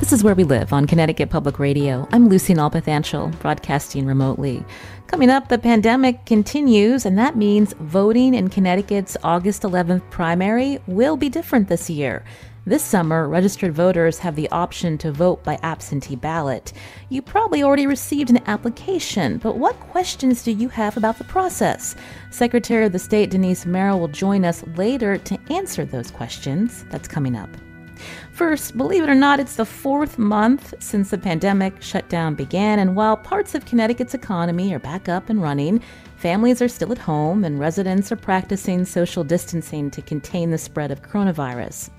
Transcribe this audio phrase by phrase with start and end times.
[0.00, 2.08] This is Where We Live on Connecticut Public Radio.
[2.10, 4.64] I'm Lucy Nalpathanchel, broadcasting remotely.
[5.08, 11.18] Coming up, the pandemic continues, and that means voting in Connecticut's August 11th primary will
[11.18, 12.24] be different this year.
[12.64, 16.72] This summer, registered voters have the option to vote by absentee ballot.
[17.10, 21.94] You probably already received an application, but what questions do you have about the process?
[22.30, 26.86] Secretary of the State Denise Merrill will join us later to answer those questions.
[26.90, 27.50] That's coming up.
[28.40, 32.96] First, believe it or not, it's the fourth month since the pandemic shutdown began, and
[32.96, 35.82] while parts of Connecticut's economy are back up and running,
[36.16, 40.90] families are still at home and residents are practicing social distancing to contain the spread
[40.90, 41.90] of coronavirus.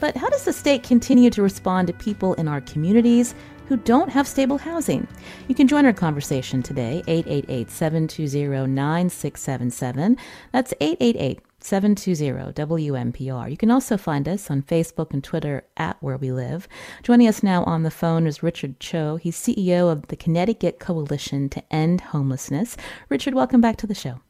[0.00, 3.36] But how does the state continue to respond to people in our communities
[3.68, 5.06] who don't have stable housing?
[5.46, 10.16] You can join our conversation today, 888 720 9677.
[10.50, 13.50] That's 888 720 WNPR.
[13.50, 16.68] You can also find us on Facebook and Twitter at Where We Live.
[17.02, 19.16] Joining us now on the phone is Richard Cho.
[19.16, 22.76] He's CEO of the Connecticut Coalition to End Homelessness.
[23.08, 24.20] Richard, welcome back to the show.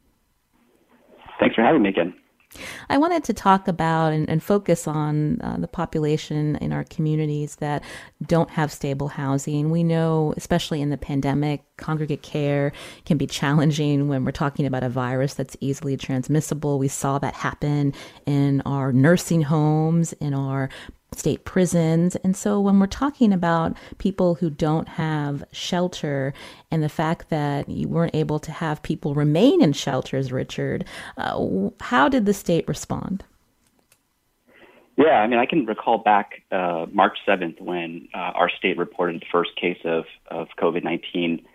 [1.39, 2.13] Thanks for having me again.
[2.89, 7.57] I wanted to talk about and, and focus on uh, the population in our communities
[7.57, 7.83] that
[8.25, 9.69] don't have stable housing.
[9.69, 12.71] We know, especially in the pandemic, congregate care
[13.05, 16.79] can be challenging when we're talking about a virus that's easily transmissible.
[16.79, 17.93] We saw that happen
[18.25, 20.69] in our nursing homes, in our
[21.13, 22.15] state prisons.
[22.17, 26.33] And so when we're talking about people who don't have shelter
[26.71, 30.85] and the fact that you weren't able to have people remain in shelters, Richard,
[31.17, 33.23] uh, how did the state respond?
[34.97, 39.21] Yeah, I mean, I can recall back uh, March 7th when uh, our state reported
[39.21, 41.45] the first case of, of COVID 19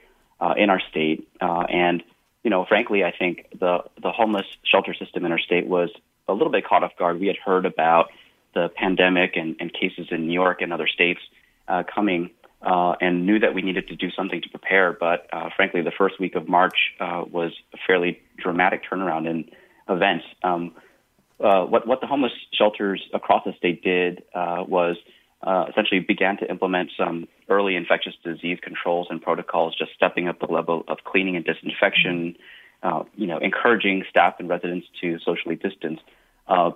[0.41, 1.27] uh, in our state.
[1.41, 2.03] Uh, and,
[2.45, 5.91] you know, frankly, I think the, the homeless shelter system in our state was
[6.29, 7.19] a little bit caught off guard.
[7.19, 8.11] We had heard about
[8.55, 11.21] the pandemic and, and cases in New York and other states
[11.69, 12.31] uh, coming
[12.63, 14.93] uh, and knew that we needed to do something to prepare.
[14.93, 19.51] But uh, frankly, the first week of March uh, was a fairly dramatic turnaround in
[19.89, 20.25] events.
[20.43, 20.75] Um,
[21.43, 24.97] uh, what, what the homeless shelters across the state did uh, was
[25.43, 30.39] uh, essentially began to implement some early infectious disease controls and protocols, just stepping up
[30.39, 32.37] the level of cleaning and disinfection,
[32.83, 36.01] uh, you know, encouraging staff and residents to socially distance.
[36.05, 36.11] Uh,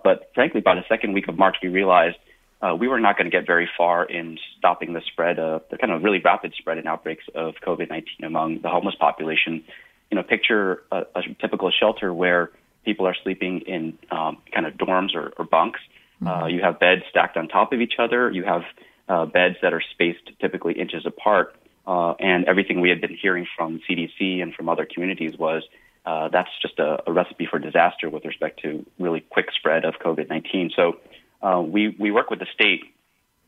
[0.02, 2.16] but frankly, by the second week of March, we realized
[2.62, 5.76] uh, we were not going to get very far in stopping the spread of the
[5.76, 9.62] kind of really rapid spread and outbreaks of COVID-19 among the homeless population.
[10.10, 12.50] You know, picture a, a typical shelter where
[12.84, 15.80] people are sleeping in um, kind of dorms or, or bunks.
[16.22, 16.28] Mm-hmm.
[16.28, 18.30] Uh, you have beds stacked on top of each other.
[18.30, 18.62] You have
[19.08, 21.56] uh, beds that are spaced typically inches apart.
[21.86, 25.64] Uh, and everything we had been hearing from CDC and from other communities was
[26.06, 29.94] uh, that's just a, a, recipe for disaster with respect to really quick spread of
[30.04, 30.70] COVID-19.
[30.76, 30.98] So
[31.42, 32.82] uh, we we work with the state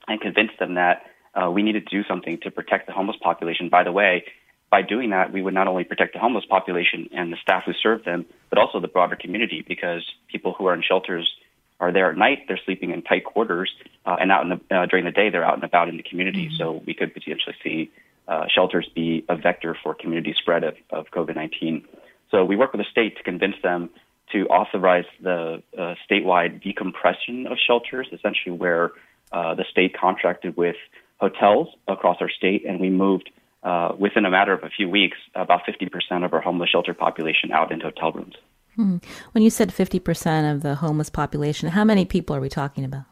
[0.09, 1.03] and convince them that
[1.35, 3.69] uh, we needed to do something to protect the homeless population.
[3.69, 4.25] By the way,
[4.71, 7.73] by doing that, we would not only protect the homeless population and the staff who
[7.75, 11.31] serve them, but also the broader community because people who are in shelters
[11.79, 12.47] are there at night.
[12.49, 13.71] They're sleeping in tight quarters,
[14.07, 16.03] uh, and out in the, uh, during the day, they're out and about in the
[16.03, 16.47] community.
[16.47, 16.57] Mm-hmm.
[16.57, 17.91] So we could potentially see
[18.27, 21.85] uh, shelters be a vector for community spread of, of COVID-19.
[22.31, 23.91] So we work with the state to convince them
[24.33, 28.91] to authorize the uh, statewide decompression of shelters, essentially where
[29.33, 30.77] uh, the state contracted with
[31.21, 33.31] hotels across our state, and we moved
[33.63, 37.53] uh, within a matter of a few weeks about 50% of our homeless shelter population
[37.53, 38.35] out into hotel rooms.
[38.77, 38.99] Hmm.
[39.33, 43.05] When you said 50% of the homeless population, how many people are we talking about?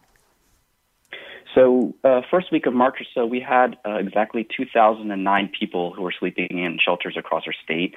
[1.55, 6.03] So, uh, first week of March or so, we had uh, exactly 2,009 people who
[6.03, 7.95] were sleeping in shelters across our state.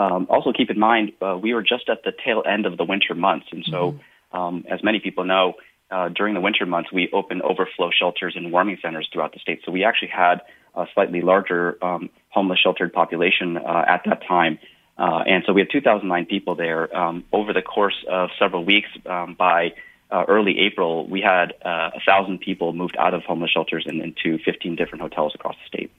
[0.00, 2.84] Um, also, keep in mind, uh, we were just at the tail end of the
[2.84, 3.46] winter months.
[3.52, 4.36] And so, mm-hmm.
[4.36, 5.54] um, as many people know,
[5.90, 9.60] uh, during the winter months, we opened overflow shelters and warming centers throughout the state.
[9.64, 10.40] So, we actually had
[10.74, 14.58] a slightly larger um, homeless sheltered population uh, at that time.
[14.96, 16.96] Uh, and so, we had 2,009 people there.
[16.96, 19.74] Um, over the course of several weeks, um, by
[20.10, 24.38] uh, early April, we had uh, 1,000 people moved out of homeless shelters and into
[24.38, 25.92] 15 different hotels across the state.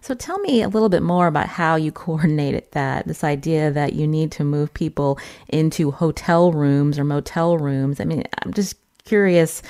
[0.00, 3.92] So tell me a little bit more about how you coordinated that, this idea that
[3.92, 5.18] you need to move people
[5.48, 8.00] into hotel rooms or motel rooms.
[8.00, 9.62] I mean, I'm just curious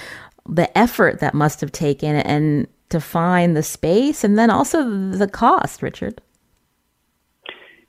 [0.48, 5.26] the effort that must have taken and to find the space and then also the
[5.26, 6.20] cost, Richard?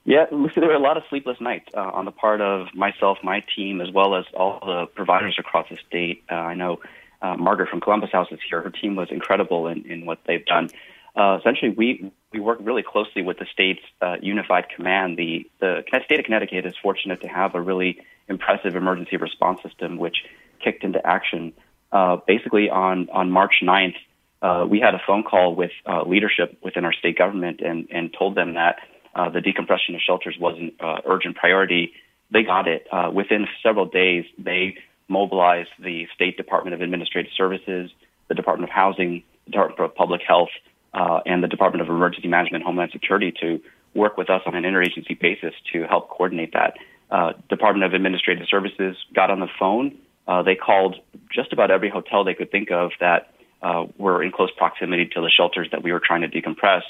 [0.06, 3.44] Yeah, there were a lot of sleepless nights uh, on the part of myself, my
[3.56, 6.24] team, as well as all the providers across the state.
[6.30, 6.80] Uh, I know
[7.22, 8.62] uh, Margaret from Columbus House is here.
[8.62, 10.70] Her team was incredible in, in what they've done.
[11.16, 15.18] Uh, essentially, we we work really closely with the state's uh, unified command.
[15.18, 19.98] The the state of Connecticut is fortunate to have a really impressive emergency response system,
[19.98, 20.18] which
[20.64, 21.54] kicked into action
[21.92, 23.96] uh, basically on on March 9th.
[24.42, 28.14] Uh, we had a phone call with uh, leadership within our state government and and
[28.18, 28.78] told them that
[29.14, 30.72] uh, the decompression of shelters was an
[31.06, 31.94] urgent priority.
[32.32, 34.26] They got it uh, within several days.
[34.40, 34.78] They
[35.08, 37.92] mobilized the State Department of Administrative Services,
[38.28, 40.50] the Department of Housing, the Department of Public Health,
[40.94, 43.62] uh, and the Department of Emergency Management and Homeland Security to
[43.94, 46.76] work with us on an interagency basis to help coordinate that.
[47.12, 49.98] Uh, Department of Administrative Services got on the phone.
[50.28, 50.96] Uh, they called
[51.32, 55.22] just about every hotel they could think of that uh, were in close proximity to
[55.22, 56.82] the shelters that we were trying to decompress,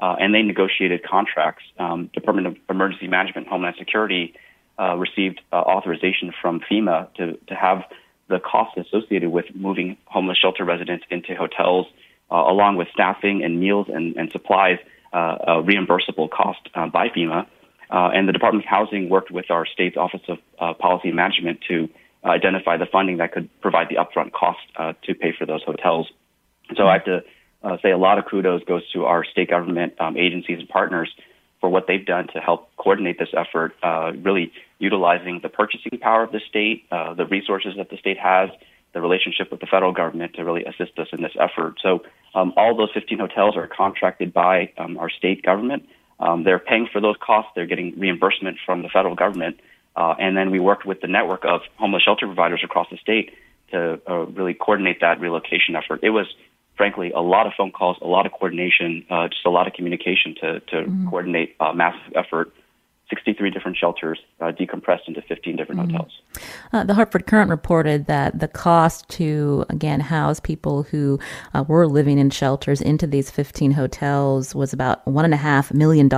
[0.00, 1.64] uh, and they negotiated contracts.
[1.78, 4.34] Um, Department of Emergency Management and Homeland Security
[4.78, 7.84] uh, received uh, authorization from FEMA to, to have
[8.28, 11.86] the costs associated with moving homeless shelter residents into hotels,
[12.30, 14.78] along with staffing and meals and, and supplies,
[15.12, 17.46] uh, reimbursable cost uh, by FEMA.
[17.90, 21.16] Uh, and the Department of Housing worked with our state's Office of uh, Policy and
[21.16, 21.88] Management to
[22.24, 26.08] identify the funding that could provide the upfront cost uh, to pay for those hotels.
[26.76, 27.24] So I have to
[27.62, 31.10] uh, say a lot of kudos goes to our state government um, agencies and partners
[31.60, 36.22] for what they've done to help coordinate this effort, uh, really utilizing the purchasing power
[36.22, 38.50] of the state, uh, the resources that the state has,
[38.92, 41.74] the relationship with the federal government to really assist us in this effort.
[41.82, 42.02] So
[42.34, 45.88] um, all those 15 hotels are contracted by um, our state government.
[46.20, 47.52] Um, they're paying for those costs.
[47.54, 49.60] They're getting reimbursement from the federal government.
[49.94, 53.34] Uh, and then we worked with the network of homeless shelter providers across the state
[53.72, 56.00] to uh, really coordinate that relocation effort.
[56.02, 56.26] It was
[56.78, 59.74] frankly, a lot of phone calls, a lot of coordination, uh, just a lot of
[59.74, 61.08] communication to, to mm-hmm.
[61.08, 62.52] coordinate a massive effort
[63.10, 65.92] 63 different shelters uh, decompressed into 15 different mm-hmm.
[65.92, 66.20] hotels.
[66.72, 71.18] Uh, the Hartford Courant reported that the cost to, again, house people who
[71.54, 76.12] uh, were living in shelters into these 15 hotels was about $1.5 million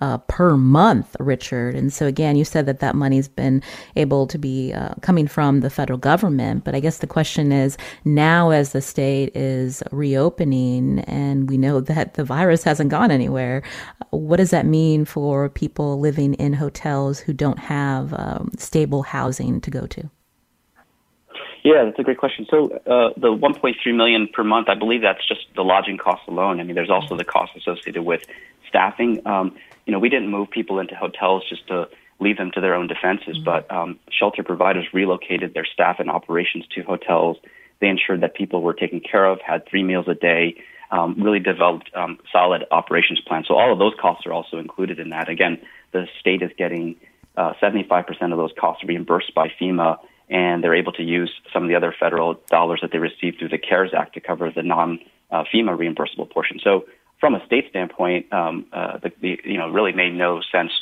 [0.00, 1.74] uh, per month, Richard.
[1.74, 3.62] And so, again, you said that that money's been
[3.96, 6.64] able to be uh, coming from the federal government.
[6.64, 11.80] But I guess the question is now, as the state is reopening and we know
[11.80, 13.62] that the virus hasn't gone anywhere,
[14.10, 15.81] what does that mean for people?
[15.82, 20.08] People living in hotels who don't have um, stable housing to go to?
[21.64, 22.46] Yeah, that's a great question.
[22.50, 26.60] So uh, the 1.3 million per month, I believe that's just the lodging costs alone.
[26.60, 28.22] I mean, there's also the cost associated with
[28.68, 29.24] staffing.
[29.26, 29.56] Um,
[29.86, 31.88] you know, we didn't move people into hotels just to
[32.20, 33.44] leave them to their own defenses, mm-hmm.
[33.44, 37.38] but um, shelter providers relocated their staff and operations to hotels.
[37.80, 40.62] They ensured that people were taken care of, had three meals a day,
[40.92, 43.46] um, really developed um, solid operations plans.
[43.48, 45.28] So all of those costs are also included in that.
[45.28, 45.58] Again,
[45.92, 46.96] the state is getting
[47.36, 49.98] uh, 75% of those costs reimbursed by FEMA,
[50.28, 53.48] and they're able to use some of the other federal dollars that they received through
[53.48, 55.00] the CARES Act to cover the non
[55.30, 56.60] uh, FEMA reimbursable portion.
[56.62, 56.84] So
[57.18, 60.72] from a state standpoint, um, uh, the, the, you know really made no sense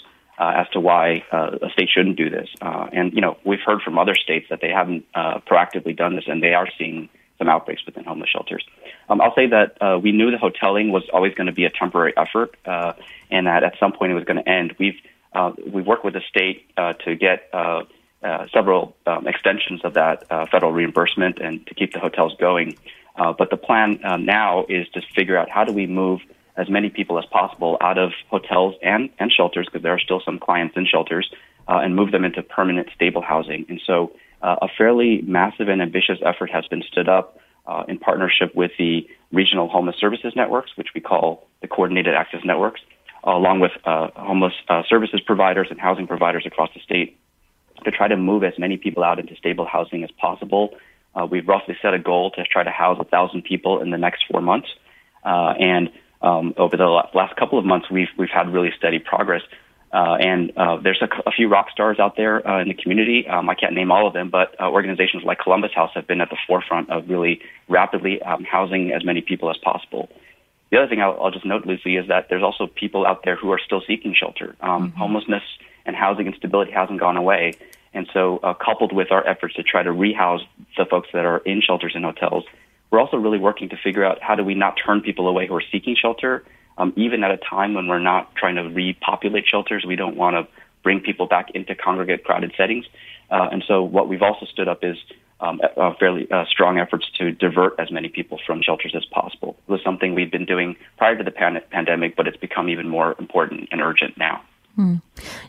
[0.40, 2.48] uh, as to why uh, a state shouldn't do this.
[2.60, 6.24] Uh, and you know we've heard from other states that they haven't proactively done this,
[6.26, 7.08] and they are seeing
[7.40, 8.64] some outbreaks within homeless shelters.
[9.08, 11.72] Um, I'll say that uh, we knew the hoteling was always going to be a
[11.82, 12.92] temporary effort, uh,
[13.34, 14.68] and that at some point it was going to end.
[14.78, 15.00] We've
[15.32, 17.82] uh, we've worked with the state uh, to get uh,
[18.22, 22.68] uh, several um, extensions of that uh, federal reimbursement and to keep the hotels going.
[23.16, 26.20] Uh, but the plan uh, now is to figure out how do we move
[26.56, 30.20] as many people as possible out of hotels and, and shelters, because there are still
[30.24, 31.26] some clients in shelters,
[31.68, 33.64] uh, and move them into permanent, stable housing.
[33.68, 37.98] And so uh, a fairly massive and ambitious effort has been stood up uh, in
[37.98, 42.80] partnership with the regional homeless services networks, which we call the coordinated access networks,
[43.24, 47.18] along with uh, homeless uh, services providers and housing providers across the state
[47.84, 50.74] to try to move as many people out into stable housing as possible.
[51.14, 54.24] Uh, we've roughly set a goal to try to house thousand people in the next
[54.30, 54.68] four months,
[55.24, 55.90] and
[56.22, 59.42] um, over the last couple of months, we've we've had really steady progress.
[59.92, 63.26] Uh, and uh, there's a, a, few rock stars out there uh, in the community.
[63.26, 66.20] Um, I can't name all of them, but uh, organizations like Columbus House have been
[66.20, 70.08] at the forefront of really rapidly um, housing as many people as possible.
[70.70, 73.34] The other thing I'll, I'll, just note, Lucy, is that there's also people out there
[73.34, 74.54] who are still seeking shelter.
[74.60, 74.98] Um, mm-hmm.
[74.98, 75.42] Homelessness
[75.84, 77.54] and housing instability hasn't gone away.
[77.92, 80.42] And so, uh, coupled with our efforts to try to rehouse
[80.76, 82.44] the folks that are in shelters and hotels,
[82.92, 85.56] we're also really working to figure out how do we not turn people away who
[85.56, 86.44] are seeking shelter
[86.80, 89.84] um, even at a time when we're not trying to repopulate shelters.
[89.86, 90.48] We don't want to
[90.82, 92.86] bring people back into congregate crowded settings.
[93.30, 94.96] Uh, and so what we've also stood up is
[95.40, 99.56] um, uh, fairly uh, strong efforts to divert as many people from shelters as possible.
[99.68, 102.88] It was something we'd been doing prior to the pan- pandemic, but it's become even
[102.88, 104.42] more important and urgent now.
[104.76, 104.96] Hmm.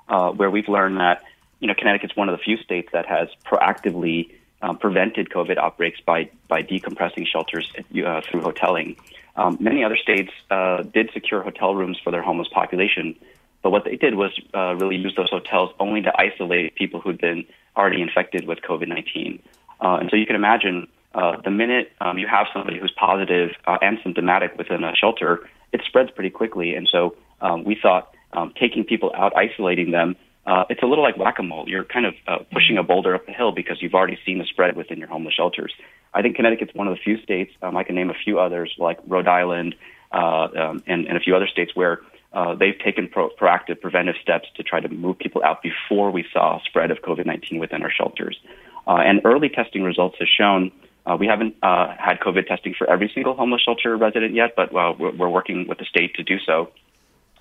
[0.08, 1.24] uh, where we've learned that
[1.60, 6.00] you know Connecticut's one of the few states that has proactively um, prevented COVID outbreaks
[6.06, 8.98] by by decompressing shelters uh, through hoteling.
[9.36, 13.16] Um, many other states uh, did secure hotel rooms for their homeless population,
[13.62, 17.46] but what they did was really use those hotels only to isolate people who'd been
[17.78, 19.42] already infected with COVID 19.
[19.80, 23.78] and so you can imagine uh, the minute um, you have somebody who's positive uh,
[23.82, 26.76] and symptomatic within a shelter, it spreads pretty quickly.
[26.76, 30.16] And so um, we thought um, taking people out, isolating them,
[30.46, 31.66] uh, it's a little like whack-a-mole.
[31.68, 34.46] You're kind of uh, pushing a boulder up the hill because you've already seen the
[34.46, 35.74] spread within your homeless shelters.
[36.14, 37.52] I think Connecticut's one of the few states.
[37.62, 39.76] Um, I can name a few others like Rhode Island
[40.12, 42.02] uh, um, and, and a few other states where
[42.34, 46.26] uh, they've taken pro- proactive preventive steps to try to move people out before we
[46.34, 48.40] saw spread of COVID-19 within our shelters.
[48.88, 50.72] Uh, and early testing results have shown
[51.06, 54.74] uh, we haven't uh, had COVID testing for every single homeless shelter resident yet, but
[54.76, 56.72] uh, we're, we're, working with the state to do so.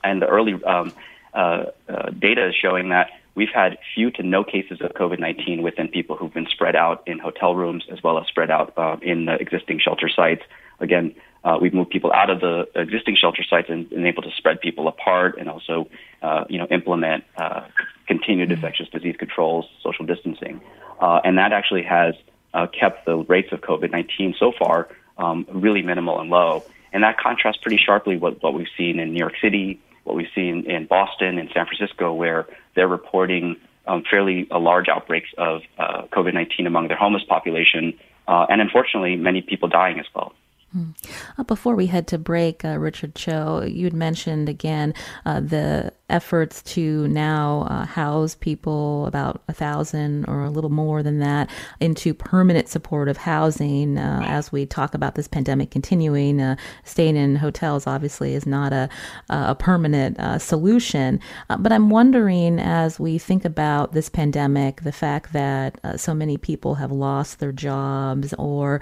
[0.03, 0.93] And the early um,
[1.35, 5.61] uh, uh, data is showing that we've had few to no cases of COVID 19
[5.61, 8.97] within people who've been spread out in hotel rooms as well as spread out uh,
[9.03, 10.43] in the existing shelter sites.
[10.81, 11.15] Again,
[11.61, 14.89] we've moved people out of the existing shelter sites and been able to spread people
[14.89, 15.91] apart and also,
[16.49, 17.25] you know, implement
[18.07, 18.55] continued mm-hmm.
[18.55, 20.63] infectious disease controls, social distancing.
[21.01, 22.15] and that actually has
[22.55, 24.89] uh, kept the rates of COVID 19 so far
[25.19, 26.65] um, really minimal and low.
[26.93, 30.31] And that contrasts pretty sharply with what we've seen in New York City, what we've
[30.35, 35.63] seen in Boston and San Francisco, where they're reporting um, fairly uh, large outbreaks of
[35.79, 40.33] uh, COVID 19 among their homeless population, uh, and unfortunately, many people dying as well.
[40.73, 40.91] Hmm.
[41.37, 44.95] Uh, before we head to break, uh, Richard Cho, you had mentioned again
[45.27, 51.03] uh, the efforts to now uh, house people, about a thousand or a little more
[51.03, 51.49] than that,
[51.81, 53.99] into permanent supportive housing.
[53.99, 58.73] Uh, as we talk about this pandemic continuing, uh, staying in hotels obviously is not
[58.73, 58.89] a,
[59.29, 61.21] a permanent uh, solution.
[61.49, 66.15] Uh, but I'm wondering, as we think about this pandemic, the fact that uh, so
[66.15, 68.81] many people have lost their jobs, or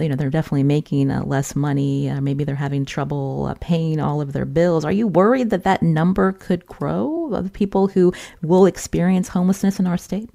[0.00, 4.44] you know, they're definitely making less money, maybe they're having trouble paying all of their
[4.44, 4.84] bills.
[4.84, 8.12] Are you worried that that number could grow of people who
[8.42, 10.30] will experience homelessness in our state?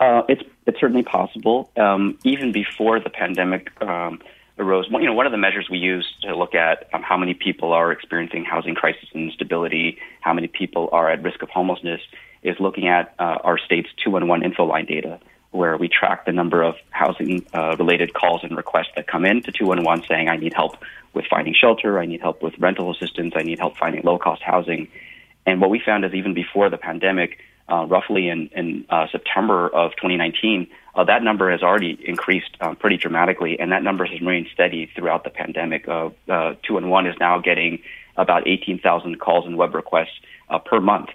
[0.00, 1.70] Uh, it's it's certainly possible.
[1.76, 4.20] Um, even before the pandemic um,
[4.58, 7.34] arose, you know, one of the measures we use to look at um, how many
[7.34, 12.00] people are experiencing housing crisis and instability, how many people are at risk of homelessness,
[12.42, 15.20] is looking at uh, our state's 211 info line data,
[15.54, 19.40] where we track the number of housing uh, related calls and requests that come in
[19.40, 20.76] to 211 saying, I need help
[21.14, 24.42] with finding shelter, I need help with rental assistance, I need help finding low cost
[24.42, 24.88] housing.
[25.46, 29.68] And what we found is even before the pandemic, uh, roughly in, in uh, September
[29.68, 34.20] of 2019, uh, that number has already increased um, pretty dramatically, and that number has
[34.20, 35.86] remained steady throughout the pandemic.
[35.86, 37.80] Uh, uh, two and one is now getting
[38.16, 40.18] about 18,000 calls and web requests
[40.66, 41.10] per month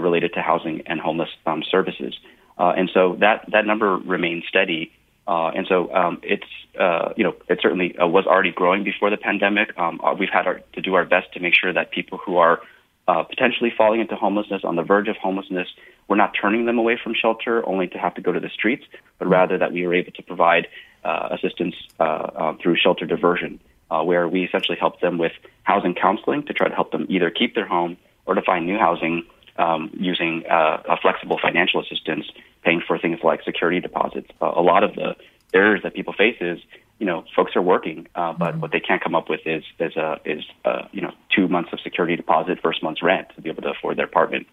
[0.00, 2.14] related to housing and homeless um, services,
[2.58, 4.92] uh, and so that that number remains steady.
[5.26, 6.44] Uh, and so um, it's
[6.78, 9.76] uh, you know it certainly uh, was already growing before the pandemic.
[9.78, 12.36] Um, uh, we've had our, to do our best to make sure that people who
[12.36, 12.60] are
[13.08, 15.68] uh, potentially falling into homelessness, on the verge of homelessness,
[16.08, 18.84] we're not turning them away from shelter only to have to go to the streets,
[19.18, 20.68] but rather that we are able to provide
[21.04, 21.74] uh, assistance
[22.62, 25.32] through shelter diversion, where we essentially help them with
[25.64, 27.96] housing counseling to try to help them either keep their home
[28.26, 29.22] or to find new housing
[29.56, 32.26] um, using a flexible financial assistance
[32.64, 34.30] paying for things like security deposits.
[34.40, 35.14] Uh, a lot of the
[35.52, 36.58] errors that people face is,
[36.98, 38.60] you know, folks are working, uh, but mm-hmm.
[38.60, 41.70] what they can't come up with is is uh, is uh, you know two months
[41.72, 44.46] of security deposit, first month's rent to be able to afford their apartment.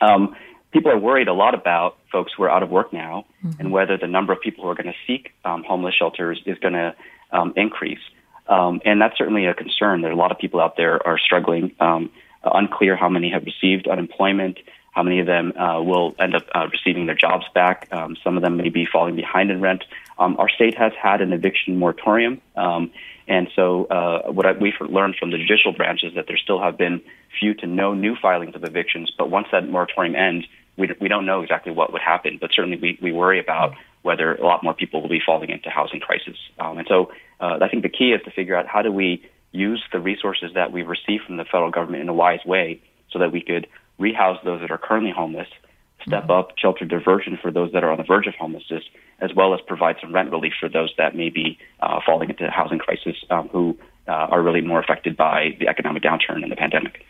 [0.00, 0.34] Um,
[0.72, 3.60] people are worried a lot about folks who are out of work now mm-hmm.
[3.60, 6.58] and whether the number of people who are going to seek um, homeless shelters is
[6.58, 6.94] going to
[7.30, 8.00] um, increase.
[8.48, 10.00] Um, and that's certainly a concern.
[10.00, 11.72] There are a lot of people out there are struggling.
[11.78, 12.10] Um,
[12.44, 14.58] unclear how many have received unemployment,
[14.92, 17.88] how many of them uh, will end up uh, receiving their jobs back.
[17.92, 19.84] Um, some of them may be falling behind in rent.
[20.18, 22.40] Um, our state has had an eviction moratorium.
[22.56, 22.90] Um,
[23.26, 26.60] and so, uh, what I, we've learned from the judicial branch is that there still
[26.60, 27.00] have been
[27.40, 29.10] few to no new filings of evictions.
[29.16, 30.46] But once that moratorium ends,
[30.76, 32.38] we, we don't know exactly what would happen.
[32.40, 35.70] But certainly, we, we worry about whether a lot more people will be falling into
[35.70, 36.36] housing crisis.
[36.58, 39.24] Um, and so, uh, I think the key is to figure out how do we
[39.52, 42.80] use the resources that we've received from the federal government in a wise way,
[43.10, 43.66] so that we could
[43.98, 45.48] rehouse those that are currently homeless,
[46.06, 46.32] step mm-hmm.
[46.32, 48.82] up shelter diversion for those that are on the verge of homelessness,
[49.20, 52.50] as well as provide some rent relief for those that may be uh, falling into
[52.50, 53.78] housing crisis um, who
[54.08, 57.04] uh, are really more affected by the economic downturn and the pandemic.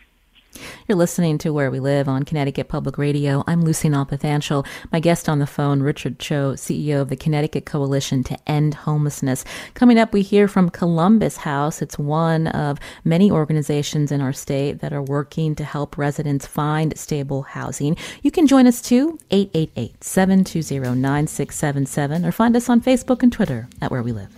[0.87, 3.43] You're listening to Where We Live on Connecticut Public Radio.
[3.47, 4.65] I'm Lucy Nalpathanchel.
[4.91, 9.45] My guest on the phone, Richard Cho, CEO of the Connecticut Coalition to End Homelessness.
[9.73, 11.81] Coming up, we hear from Columbus House.
[11.81, 16.97] It's one of many organizations in our state that are working to help residents find
[16.97, 17.97] stable housing.
[18.21, 23.67] You can join us too, 888 720 9677, or find us on Facebook and Twitter
[23.81, 24.33] at Where We Live.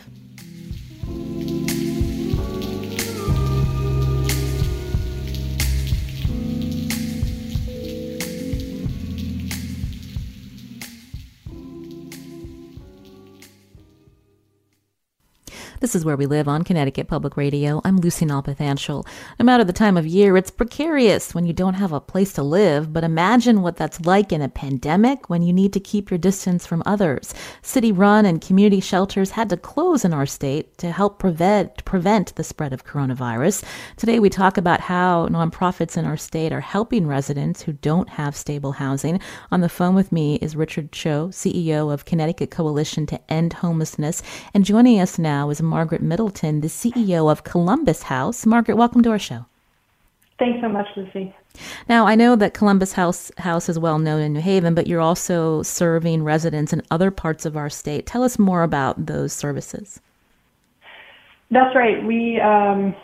[15.86, 17.80] This is Where We Live on Connecticut Public Radio.
[17.86, 19.06] I'm Lucy Nalpathanchel.
[19.38, 22.42] No matter the time of year, it's precarious when you don't have a place to
[22.42, 26.18] live, but imagine what that's like in a pandemic when you need to keep your
[26.18, 27.36] distance from others.
[27.62, 32.34] City run and community shelters had to close in our state to help prevent, prevent
[32.34, 33.64] the spread of coronavirus.
[33.96, 38.36] Today, we talk about how nonprofits in our state are helping residents who don't have
[38.36, 39.20] stable housing.
[39.52, 44.24] On the phone with me is Richard Cho, CEO of Connecticut Coalition to End Homelessness.
[44.56, 48.46] And joining us now is Margaret Middleton, the CEO of Columbus House.
[48.46, 49.46] Margaret, welcome to our show.
[50.40, 51.36] Thanks so much, Lucy.
[51.90, 55.02] Now, I know that Columbus House House is well known in New Haven, but you're
[55.02, 58.06] also serving residents in other parts of our state.
[58.06, 60.00] Tell us more about those services.
[61.52, 62.02] That's right.
[62.06, 62.96] We um,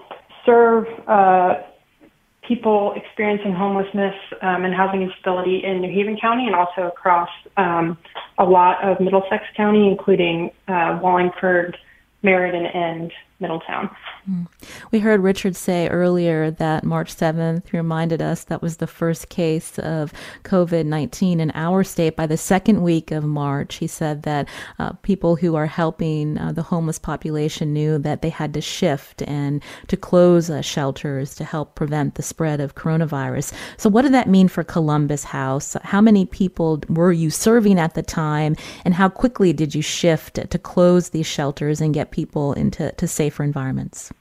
[0.45, 1.55] serve uh,
[2.47, 7.97] people experiencing homelessness um, and housing instability in New Haven County and also across um,
[8.37, 11.75] a lot of Middlesex County, including uh, Wallingford,
[12.23, 13.89] Meriden and Middletown.
[14.91, 19.79] We heard Richard say earlier that March 7th reminded us that was the first case
[19.79, 22.15] of COVID 19 in our state.
[22.15, 26.51] By the second week of March, he said that uh, people who are helping uh,
[26.51, 31.43] the homeless population knew that they had to shift and to close uh, shelters to
[31.43, 33.53] help prevent the spread of coronavirus.
[33.77, 35.75] So, what did that mean for Columbus House?
[35.81, 40.35] How many people were you serving at the time, and how quickly did you shift
[40.35, 44.11] to close these shelters and get people into to safe safer environments?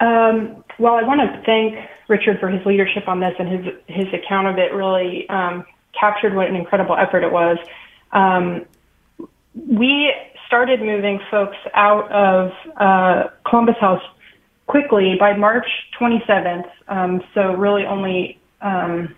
[0.00, 1.74] Um, well, I want to thank
[2.08, 5.64] Richard for his leadership on this and his his account of it really um,
[5.98, 7.58] captured what an incredible effort it was.
[8.12, 8.66] Um,
[9.54, 10.12] we
[10.46, 14.02] started moving folks out of uh, Columbus House
[14.66, 15.66] quickly by March
[15.98, 16.68] 27th.
[16.88, 19.14] Um, so really only um,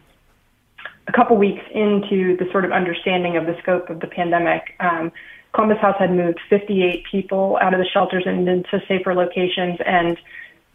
[1.09, 4.75] a couple weeks into the sort of understanding of the scope of the pandemic.
[4.81, 5.13] Um,
[5.55, 9.79] Columbus House had moved 58 people out of the shelters and into safer locations.
[9.87, 10.19] And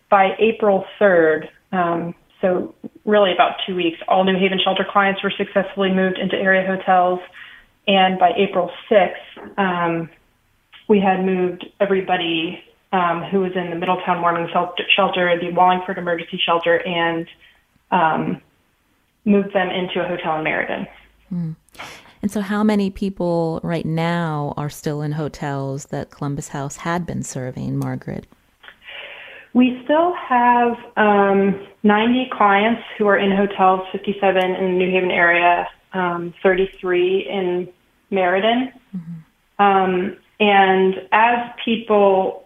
[0.10, 5.34] by April 3rd, um, so really about two weeks, all New Haven shelter clients were
[5.38, 7.20] successfully moved into area hotels.
[7.88, 10.10] And by April 6th, um,
[10.88, 12.64] we had moved everybody
[12.94, 14.48] um, who was in the Middletown Warming
[14.96, 17.28] Shelter, the Wallingford Emergency Shelter, and
[17.92, 18.42] um,
[19.26, 20.88] moved them into a hotel in Meriden.
[21.32, 21.56] Mm.
[22.22, 27.06] And so, how many people right now are still in hotels that Columbus House had
[27.06, 28.28] been serving, Margaret?
[29.54, 35.12] We still have um, 90 clients who are in hotels, 57 in the New Haven
[35.12, 37.70] area, um, 33 in
[38.12, 38.74] Meriden.
[38.96, 39.64] Mm-hmm.
[39.64, 42.46] Um, and as people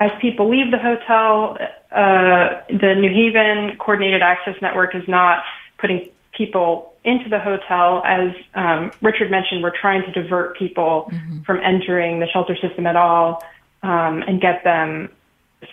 [0.00, 1.58] as people leave the hotel,
[1.92, 5.44] uh, the New Haven Coordinated Access Network is not
[5.78, 8.02] putting people into the hotel.
[8.04, 11.42] As um, Richard mentioned, we're trying to divert people mm-hmm.
[11.42, 13.42] from entering the shelter system at all
[13.82, 15.08] um, and get them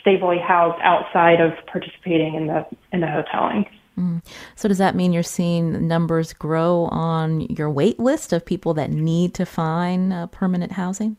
[0.02, 3.68] stably housed outside of participating in the in the hoteling.
[3.98, 4.24] Mm.
[4.56, 8.92] So does that mean you're seeing numbers grow on your wait list of people that
[8.92, 11.18] need to find uh, permanent housing?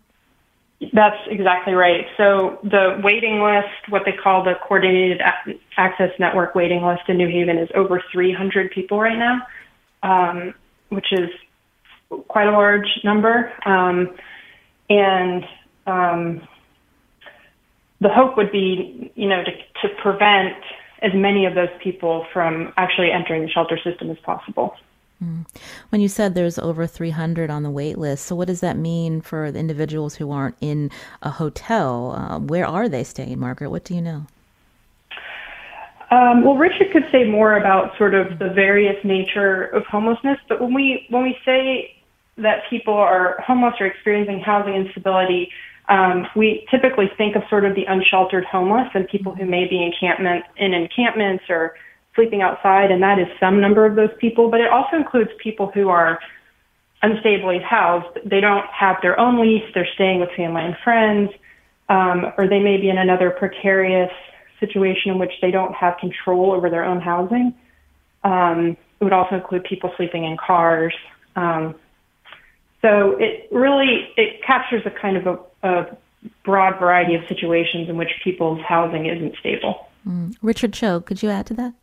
[0.93, 2.07] That's exactly right.
[2.17, 5.21] So the waiting list, what they call the Coordinated
[5.77, 9.41] Access Network waiting list in New Haven, is over 300 people right now.
[10.03, 10.55] Um,
[10.89, 11.31] which is
[12.29, 13.53] quite a large number.
[13.67, 14.17] Um,
[14.89, 15.45] and
[15.87, 16.49] um,
[18.01, 19.53] the hope would be, you know, to,
[19.89, 20.57] to prevent
[21.03, 24.75] as many of those people from actually entering the shelter system as possible.
[25.23, 25.47] Mm.
[25.89, 29.21] When you said there's over 300 on the wait list, so what does that mean
[29.21, 30.91] for the individuals who aren't in
[31.23, 32.13] a hotel?
[32.13, 33.71] Uh, where are they staying, Margaret?
[33.71, 34.27] What do you know?
[36.11, 40.61] Um, well, Richard could say more about sort of the various nature of homelessness, but
[40.61, 41.95] when we when we say
[42.39, 45.51] that people are homeless or experiencing housing instability,
[45.89, 49.83] um, we typically think of sort of the unsheltered homeless and people who may be
[49.83, 51.75] encampment in encampments or
[52.15, 54.51] sleeping outside, and that is some number of those people.
[54.51, 56.19] But it also includes people who are
[57.03, 58.19] unstably housed.
[58.25, 61.31] They don't have their own lease; they're staying with family and friends,
[61.91, 64.11] um, or they may be in another precarious
[64.61, 67.55] situation in which they don't have control over their own housing.
[68.25, 70.95] Um, it would also include people sleeping in cars.
[71.37, 71.75] Um,
[72.83, 75.97] so it really it captures a kind of a, a,
[76.43, 79.87] broad variety of situations in which people's housing isn't stable.
[80.07, 80.35] Mm.
[80.43, 81.75] Richard Cho, could you add to that?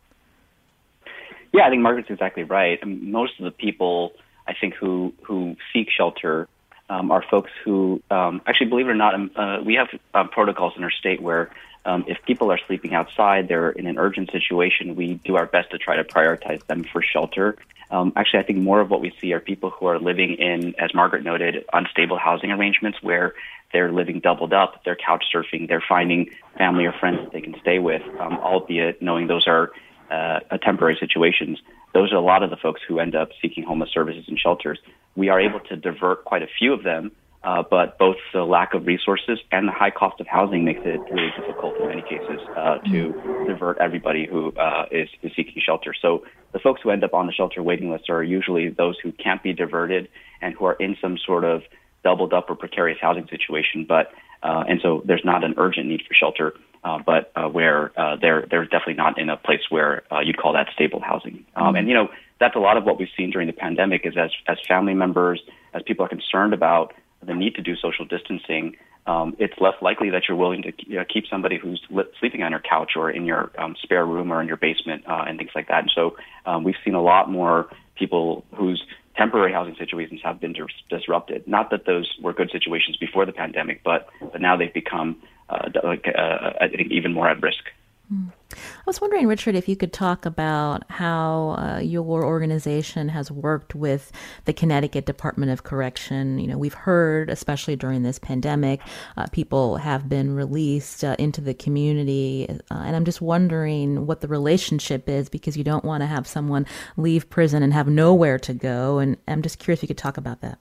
[1.54, 2.78] Yeah, I think Margaret's exactly right.
[2.86, 4.12] Most of the people
[4.46, 6.48] I think who who seek shelter
[6.88, 10.24] um, are folks who um, actually, believe it or not, um, uh, we have uh,
[10.24, 11.50] protocols in our state where
[11.86, 15.70] um, if people are sleeping outside, they're in an urgent situation, we do our best
[15.70, 17.56] to try to prioritize them for shelter.
[17.90, 20.74] Um, actually, I think more of what we see are people who are living in,
[20.80, 23.34] as Margaret noted, unstable housing arrangements where
[23.72, 27.54] they're living doubled up, they're couch surfing, they're finding family or friends that they can
[27.60, 29.70] stay with, um, albeit knowing those are
[30.10, 31.58] uh, temporary situations.
[31.94, 34.78] Those are a lot of the folks who end up seeking homeless services and shelters.
[35.14, 37.12] We are able to divert quite a few of them
[37.46, 41.00] uh, but both the lack of resources and the high cost of housing makes it
[41.12, 43.12] really difficult in many cases uh, to
[43.46, 45.94] divert everybody who uh, is, is seeking shelter.
[46.02, 49.12] So the folks who end up on the shelter waiting list are usually those who
[49.12, 50.08] can't be diverted
[50.42, 51.62] and who are in some sort of
[52.02, 53.86] doubled up or precarious housing situation.
[53.88, 54.10] But
[54.42, 58.16] uh, and so there's not an urgent need for shelter, uh, but uh, where uh,
[58.16, 61.44] they're they're definitely not in a place where uh, you'd call that stable housing.
[61.54, 62.08] Um, and you know
[62.40, 65.40] that's a lot of what we've seen during the pandemic is as as family members,
[65.74, 66.92] as people are concerned about
[67.26, 70.96] the need to do social distancing, um, it's less likely that you're willing to you
[70.96, 74.32] know, keep somebody who's li- sleeping on your couch or in your um, spare room
[74.32, 75.80] or in your basement uh, and things like that.
[75.80, 78.82] And so um, we've seen a lot more people whose
[79.16, 81.46] temporary housing situations have been dis- disrupted.
[81.46, 85.68] Not that those were good situations before the pandemic, but, but now they've become uh,
[85.84, 87.64] like, uh, I think even more at risk.
[88.12, 88.30] Mm.
[88.52, 93.74] I was wondering, Richard, if you could talk about how uh, your organization has worked
[93.74, 94.12] with
[94.44, 96.38] the Connecticut Department of Correction.
[96.38, 98.80] You know, we've heard, especially during this pandemic,
[99.16, 104.20] uh, people have been released uh, into the community, uh, and I'm just wondering what
[104.20, 106.66] the relationship is because you don't want to have someone
[106.96, 108.98] leave prison and have nowhere to go.
[108.98, 110.58] And I'm just curious if you could talk about that.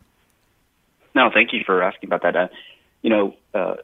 [1.14, 2.50] No, thank you for asking about that.
[3.06, 3.76] You know, uh,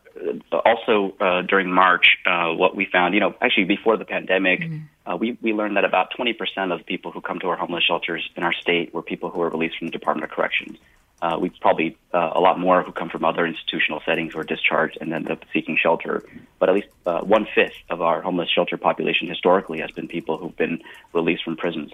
[0.66, 4.80] also uh, during March, uh, what we found, you know, actually before the pandemic, mm-hmm.
[5.06, 6.34] uh, we, we learned that about 20%
[6.74, 9.38] of the people who come to our homeless shelters in our state were people who
[9.38, 10.80] were released from the Department of Corrections.
[11.22, 14.44] Uh, we probably uh, a lot more who come from other institutional settings who are
[14.44, 16.24] discharged and then up seeking shelter.
[16.58, 20.40] But at least uh, one fifth of our homeless shelter population historically has been people
[20.40, 20.82] who've been
[21.14, 21.92] released from prisons.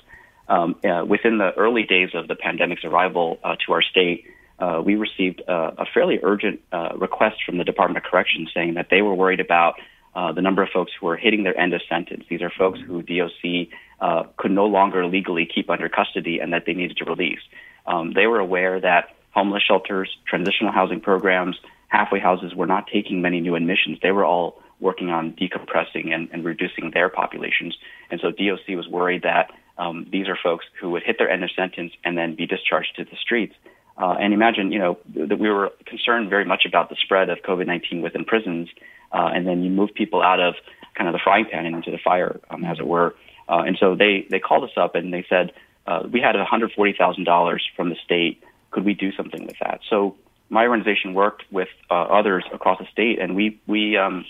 [0.47, 0.77] Um,
[1.09, 4.23] within the early days of the pandemic's arrival uh, to our state,
[4.59, 8.73] uh, we received uh, a fairly urgent uh, request from the Department of Corrections saying
[8.73, 9.75] that they were worried about
[10.15, 12.23] uh, the number of folks who were hitting their end of sentence.
[12.27, 13.67] These are folks who DOC
[14.01, 17.39] uh, could no longer legally keep under custody and that they needed to release.
[17.85, 21.55] Um, they were aware that homeless shelters, transitional housing programs,
[21.87, 23.99] halfway houses were not taking many new admissions.
[24.01, 27.77] They were all working on decompressing and, and reducing their populations.
[28.09, 31.43] And so DOC was worried that um, these are folks who would hit their end
[31.43, 33.53] of sentence and then be discharged to the streets
[33.97, 37.39] uh, and imagine, you know, that we were concerned very much about the spread of
[37.39, 38.69] COVID-19 within prisons,
[39.11, 40.55] uh, and then you move people out of
[40.95, 43.15] kind of the frying pan and into the fire, um, as it were.
[43.49, 45.53] Uh, and so they they called us up and they said
[45.85, 48.43] uh, we had $140,000 from the state.
[48.71, 49.79] Could we do something with that?
[49.89, 50.17] So
[50.49, 54.25] my organization worked with uh, others across the state, and we we um,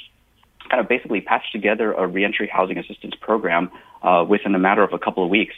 [0.69, 3.71] kind of basically patched together a reentry housing assistance program
[4.03, 5.55] uh, within a matter of a couple of weeks.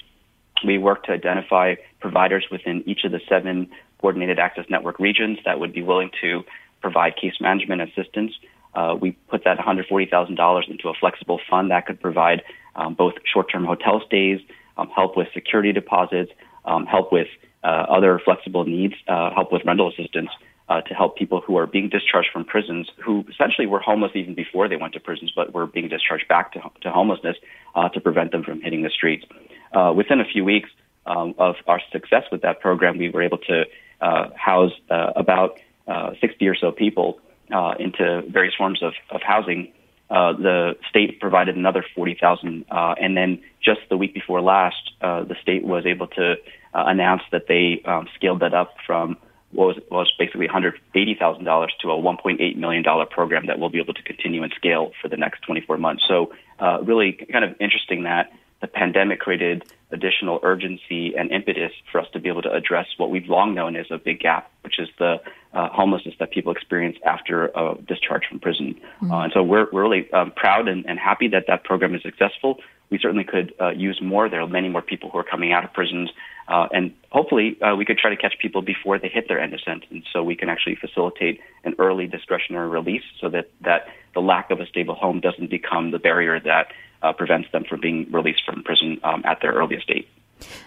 [0.65, 3.69] We worked to identify providers within each of the seven
[3.99, 6.43] coordinated access network regions that would be willing to
[6.81, 8.33] provide case management assistance.
[8.73, 12.41] Uh, we put that $140,000 into a flexible fund that could provide
[12.75, 14.39] um, both short-term hotel stays,
[14.77, 16.31] um, help with security deposits,
[16.65, 17.27] um, help with
[17.63, 20.29] uh, other flexible needs, uh, help with rental assistance
[20.69, 24.35] uh, to help people who are being discharged from prisons who essentially were homeless even
[24.35, 27.35] before they went to prisons, but were being discharged back to, to homelessness
[27.75, 29.25] uh, to prevent them from hitting the streets.
[29.73, 30.69] Uh, within a few weeks,
[31.05, 33.63] um, of our success with that program, we were able to
[34.01, 37.19] uh, house uh, about uh, 60 or so people
[37.51, 39.71] uh, into various forms of, of housing.
[40.09, 45.23] Uh, the state provided another 40,000, uh, and then just the week before last, uh,
[45.23, 46.33] the state was able to
[46.73, 49.17] uh, announce that they um, scaled that up from
[49.51, 54.03] what was, was basically $180,000 to a $1.8 million program that we'll be able to
[54.03, 56.03] continue and scale for the next 24 months.
[56.07, 61.99] So, uh, really kind of interesting that the pandemic created additional urgency and impetus for
[61.99, 64.79] us to be able to address what we've long known as a big gap, which
[64.79, 65.15] is the
[65.53, 68.75] uh, homelessness that people experience after a discharge from prison.
[69.01, 69.11] Mm-hmm.
[69.11, 72.03] Uh, and so we're, we're really um, proud and, and, happy that that program is
[72.03, 72.59] successful.
[72.91, 74.29] We certainly could uh, use more.
[74.29, 76.11] There are many more people who are coming out of prisons,
[76.47, 79.53] uh, and hopefully uh, we could try to catch people before they hit their end
[79.53, 84.21] of sentence, so we can actually facilitate an early discretionary release, so that that the
[84.21, 88.11] lack of a stable home doesn't become the barrier that uh, prevents them from being
[88.11, 90.07] released from prison um, at their earliest date.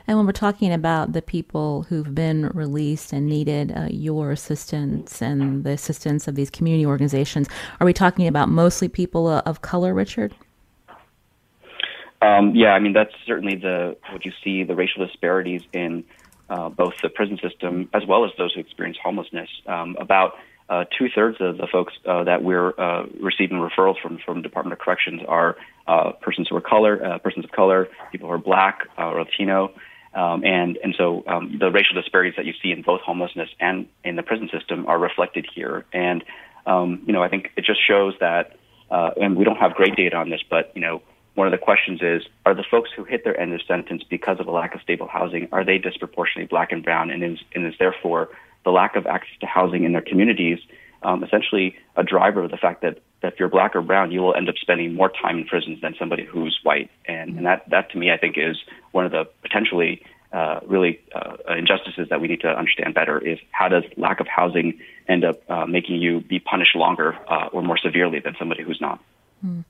[0.06, 5.22] And when we're talking about the people who've been released and needed uh, your assistance
[5.22, 7.48] and the assistance of these community organizations,
[7.80, 10.34] are we talking about mostly people uh, of color, Richard?
[12.20, 16.04] Um, yeah, I mean that's certainly the what you see the racial disparities in
[16.48, 19.48] uh, both the prison system as well as those who experience homelessness.
[19.66, 20.34] Um, about
[20.68, 24.72] uh, two thirds of the folks uh, that we're uh, receiving referrals from from Department
[24.72, 28.38] of Corrections are uh, persons who are color, uh, persons of color, people who are
[28.38, 29.72] black or Latino,
[30.14, 33.86] um, and and so um, the racial disparities that you see in both homelessness and
[34.04, 35.84] in the prison system are reflected here.
[35.92, 36.24] And
[36.66, 38.56] um, you know, I think it just shows that,
[38.90, 41.02] and we don't have great data on this, but you know,
[41.34, 44.38] one of the questions is, are the folks who hit their end of sentence because
[44.38, 47.66] of a lack of stable housing, are they disproportionately black and brown, and is, and
[47.66, 48.28] is therefore
[48.64, 50.58] the lack of access to housing in their communities
[51.02, 54.20] um, essentially a driver of the fact that, that if you're black or brown, you
[54.20, 56.90] will end up spending more time in prisons than somebody who's white.
[57.06, 58.56] And, and that, that to me, I think is
[58.92, 63.38] one of the potentially uh, really uh, injustices that we need to understand better is
[63.50, 67.62] how does lack of housing end up uh, making you be punished longer uh, or
[67.62, 69.02] more severely than somebody who's not?
[69.42, 69.60] Hmm.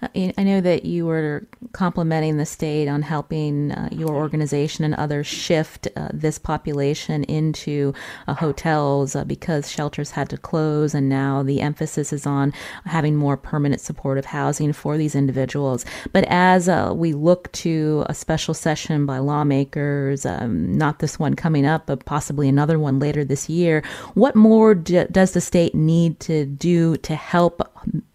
[0.00, 5.26] I know that you were complimenting the state on helping uh, your organization and others
[5.26, 7.92] shift uh, this population into
[8.28, 12.52] uh, hotels uh, because shelters had to close, and now the emphasis is on
[12.84, 15.84] having more permanent supportive housing for these individuals.
[16.12, 21.34] But as uh, we look to a special session by lawmakers, um, not this one
[21.34, 23.82] coming up, but possibly another one later this year,
[24.14, 27.62] what more d- does the state need to do to help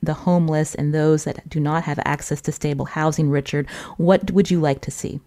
[0.02, 3.68] the homeless and those that do not have access to stable housing, Richard,
[3.98, 5.20] what would you like to see?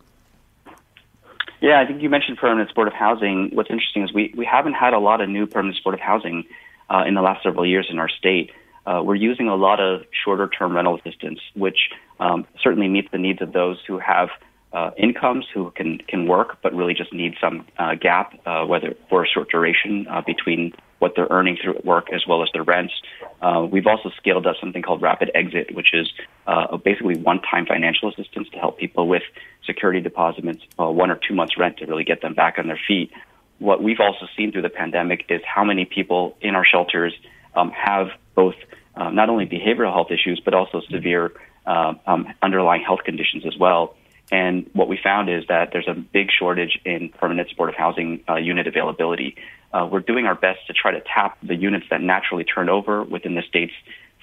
[1.60, 3.50] Yeah, I think you mentioned permanent supportive housing.
[3.52, 6.44] What's interesting is we, we haven't had a lot of new permanent supportive housing
[6.90, 8.50] uh, in the last several years in our state.
[8.86, 11.90] Uh, we're using a lot of shorter term rental assistance, which
[12.20, 14.28] um, certainly meets the needs of those who have
[14.72, 18.94] uh, incomes who can can work, but really just need some uh, gap, uh, whether
[19.08, 22.62] for a short duration uh, between what they're earning through work as well as their
[22.62, 22.94] rents.
[23.42, 26.10] Uh, we've also scaled up something called Rapid Exit, which is
[26.46, 29.22] uh, basically one-time financial assistance to help people with
[29.64, 32.80] security deposits, uh, one or two months rent to really get them back on their
[32.88, 33.10] feet.
[33.58, 37.14] What we've also seen through the pandemic is how many people in our shelters
[37.54, 38.54] um, have both
[38.94, 41.32] uh, not only behavioral health issues but also severe
[41.66, 43.96] uh, um, underlying health conditions as well.
[44.30, 48.36] And what we found is that there's a big shortage in permanent supportive housing uh,
[48.36, 49.36] unit availability.
[49.72, 53.02] Uh, we're doing our best to try to tap the units that naturally turn over
[53.02, 53.74] within the state's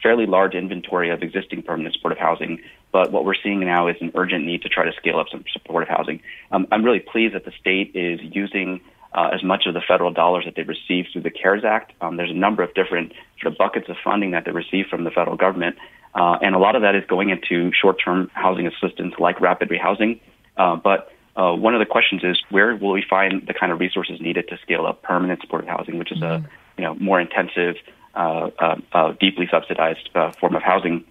[0.02, 2.62] fairly large inventory of existing permanent supportive housing.
[2.92, 5.46] But what we're seeing now is an urgent need to try to scale up some
[5.52, 6.22] supportive housing.
[6.52, 8.82] Um, I'm really pleased that the state is using
[9.14, 11.94] uh, as much of the federal dollars that they receive through the CARES Act.
[12.02, 15.04] Um, there's a number of different sort of buckets of funding that they receive from
[15.04, 15.78] the federal government,
[16.16, 20.20] uh, and a lot of that is going into short-term housing assistance like rapid rehousing.
[20.58, 23.80] Uh, but uh, one of the questions is where will we find the kind of
[23.80, 26.46] resources needed to scale up permanent supportive housing, which is mm-hmm.
[26.46, 27.76] a you know more intensive,
[28.16, 31.04] uh, uh, uh, deeply subsidized uh, form of housing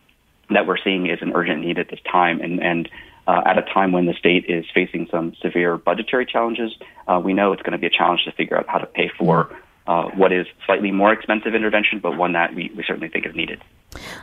[0.51, 2.89] that we're seeing is an urgent need at this time, and and
[3.27, 6.73] uh, at a time when the state is facing some severe budgetary challenges,
[7.09, 9.11] uh, we know it's going to be a challenge to figure out how to pay
[9.19, 9.57] for mm-hmm
[9.87, 13.35] uh, what is slightly more expensive intervention, but one that we, we certainly think is
[13.35, 13.63] needed.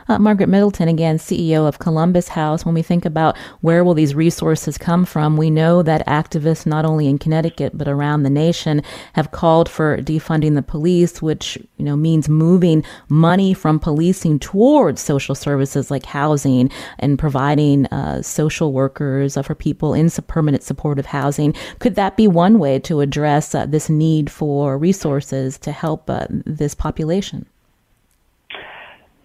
[0.08, 2.64] Uh, Margaret Middleton, again, CEO of Columbus House.
[2.64, 6.84] When we think about where will these resources come from, we know that activists not
[6.84, 11.84] only in Connecticut but around the nation have called for defunding the police, which you
[11.84, 18.72] know means moving money from policing towards social services like housing and providing uh, social
[18.72, 21.54] workers uh, for people in permanent supportive housing.
[21.78, 25.58] Could that be one way to address uh, this need for resources?
[25.60, 27.46] to help uh, this population?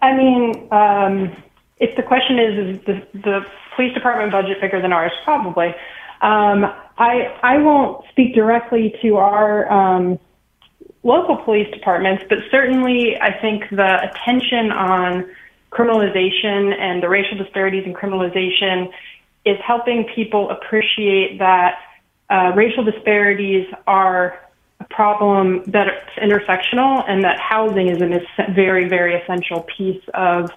[0.02, 1.42] I mean, um,
[1.78, 5.12] if the question is, is the, the, police department budget bigger than ours?
[5.22, 5.68] Probably.
[6.22, 6.64] Um,
[6.96, 10.18] I I won't speak directly to our um,
[11.02, 15.28] local police departments, but certainly I think the attention on
[15.70, 18.90] criminalization and the racial disparities in criminalization
[19.44, 21.78] is helping people appreciate that
[22.30, 24.40] uh, racial disparities are
[24.80, 30.50] a problem that is intersectional and that housing is a very, very essential piece of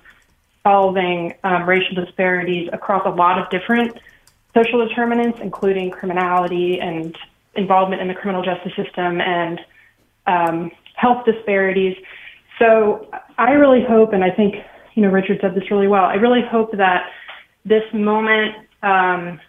[0.64, 3.98] solving um, racial disparities across a lot of different
[4.54, 7.18] social determinants, including criminality and
[7.56, 9.60] involvement in the criminal justice system and
[10.28, 11.96] um, health disparities.
[12.58, 14.56] So I really hope, and I think
[14.96, 16.04] you know Richard said this really well.
[16.04, 17.10] I really hope that
[17.66, 19.40] this moment um,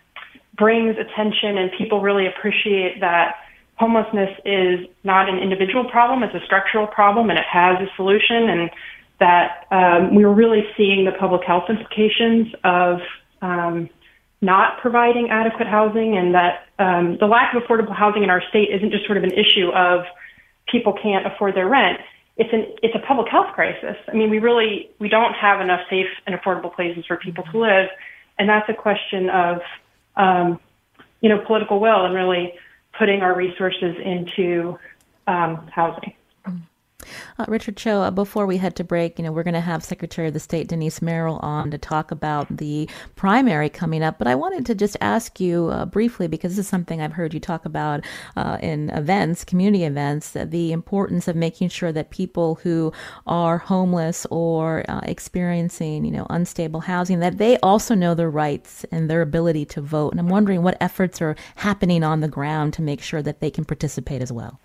[0.56, 3.36] brings attention and people really appreciate that
[3.80, 8.50] homelessness is not an individual problem; it's a structural problem, and it has a solution.
[8.50, 8.70] And
[9.20, 13.00] that um, we are really seeing the public health implications of
[13.42, 13.88] um,
[14.40, 18.68] not providing adequate housing, and that um, the lack of affordable housing in our state
[18.72, 20.04] isn't just sort of an issue of
[20.70, 22.00] people can't afford their rent.
[22.36, 23.96] It's an it's a public health crisis.
[24.08, 27.58] I mean, we really we don't have enough safe and affordable places for people to
[27.58, 27.88] live,
[28.38, 29.60] and that's a question of
[30.16, 30.58] um,
[31.20, 32.54] you know political will and really
[33.00, 34.78] putting our resources into
[35.26, 36.12] um, housing.
[37.38, 39.82] Uh, Richard Cho, uh, before we head to break, you know, we're going to have
[39.82, 44.18] Secretary of the State Denise Merrill on to talk about the primary coming up.
[44.18, 47.34] But I wanted to just ask you uh, briefly, because this is something I've heard
[47.34, 48.04] you talk about
[48.36, 52.92] uh, in events, community events, the importance of making sure that people who
[53.26, 58.84] are homeless or uh, experiencing, you know, unstable housing, that they also know their rights
[58.92, 60.12] and their ability to vote.
[60.12, 63.50] And I'm wondering what efforts are happening on the ground to make sure that they
[63.50, 64.60] can participate as well.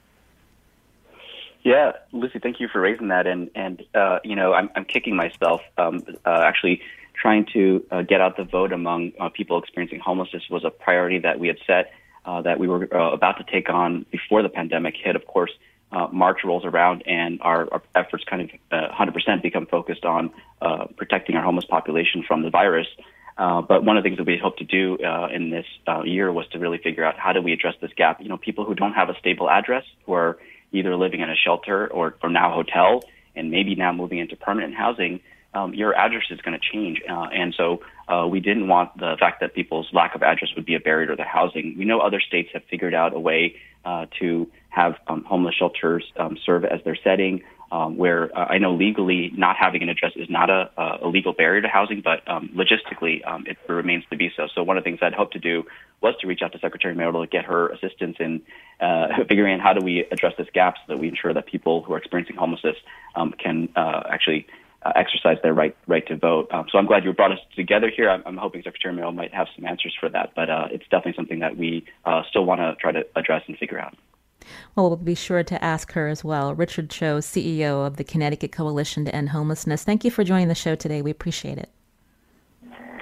[1.65, 3.25] Yeah, Lucy, thank you for raising that.
[3.25, 5.61] And and uh, you know, I'm I'm kicking myself.
[5.79, 6.79] Um, uh, actually,
[7.19, 11.17] trying to uh, get out the vote among uh, people experiencing homelessness was a priority
[11.19, 11.91] that we had set
[12.23, 15.15] uh, that we were uh, about to take on before the pandemic hit.
[15.15, 15.49] Of course,
[15.91, 20.31] uh, March rolls around, and our, our efforts kind of uh, 100% become focused on
[20.61, 22.87] uh, protecting our homeless population from the virus.
[23.39, 25.65] Uh, but one of the things that we hope to do uh, in this
[26.05, 28.21] year was to really figure out how do we address this gap.
[28.21, 30.37] You know, people who don't have a stable address, who are
[30.75, 33.03] either living in a shelter or, or now hotel
[33.35, 35.19] and maybe now moving into permanent housing,
[35.53, 37.01] um, your address is going to change.
[37.09, 40.65] Uh, and so uh, we didn't want the fact that people's lack of address would
[40.65, 41.75] be a barrier to their housing.
[41.77, 46.03] We know other states have figured out a way uh, to have um, homeless shelters
[46.17, 47.41] um, serve as their setting
[47.75, 50.71] um, where uh, I know legally not having an address is not a,
[51.03, 54.47] a legal barrier to housing, but um, logistically um, it remains to be so.
[54.55, 55.65] So one of the things I'd hope to do
[55.99, 58.41] was to reach out to Secretary Merrill to get her assistance in
[58.79, 61.83] uh, figuring out how do we address this gap so that we ensure that people
[61.83, 62.77] who are experiencing homelessness
[63.15, 64.47] um, can uh, actually
[64.83, 66.47] uh, exercise their right right to vote.
[66.51, 68.09] Um, so I'm glad you brought us together here.
[68.09, 71.15] I'm, I'm hoping Secretary Merrill might have some answers for that, but uh, it's definitely
[71.17, 71.85] something that we
[72.29, 73.97] still want to try to address and figure out.
[74.75, 76.53] Well, we'll be sure to ask her as well.
[76.53, 79.83] Richard Cho, CEO of the Connecticut Coalition to End Homelessness.
[79.83, 81.01] Thank you for joining the show today.
[81.01, 81.69] We appreciate it.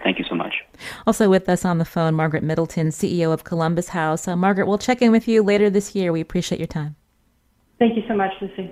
[0.04, 0.54] Thank you so much.
[1.08, 4.28] Also with us on the phone, Margaret Middleton, CEO of Columbus House.
[4.28, 6.12] Uh, Margaret, we'll check in with you later this year.
[6.12, 6.96] We appreciate your time.
[7.80, 8.72] Thank you so much, Lucy.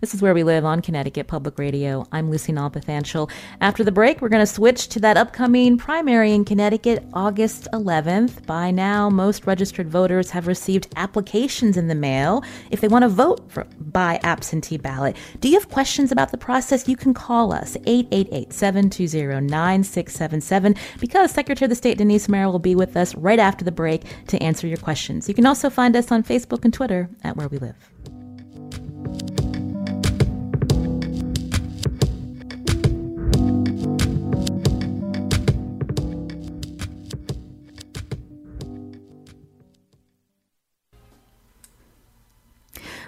[0.00, 2.06] This is Where We Live on Connecticut Public Radio.
[2.12, 3.30] I'm Lucy Nalpathanchel.
[3.60, 8.46] After the break, we're going to switch to that upcoming primary in Connecticut, August 11th.
[8.46, 13.08] By now, most registered voters have received applications in the mail if they want to
[13.08, 15.16] vote for, by absentee ballot.
[15.40, 16.88] Do you have questions about the process?
[16.88, 22.58] You can call us 888 720 9677 because Secretary of the State Denise Merrill will
[22.58, 25.28] be with us right after the break to answer your questions.
[25.28, 29.39] You can also find us on Facebook and Twitter at Where We Live.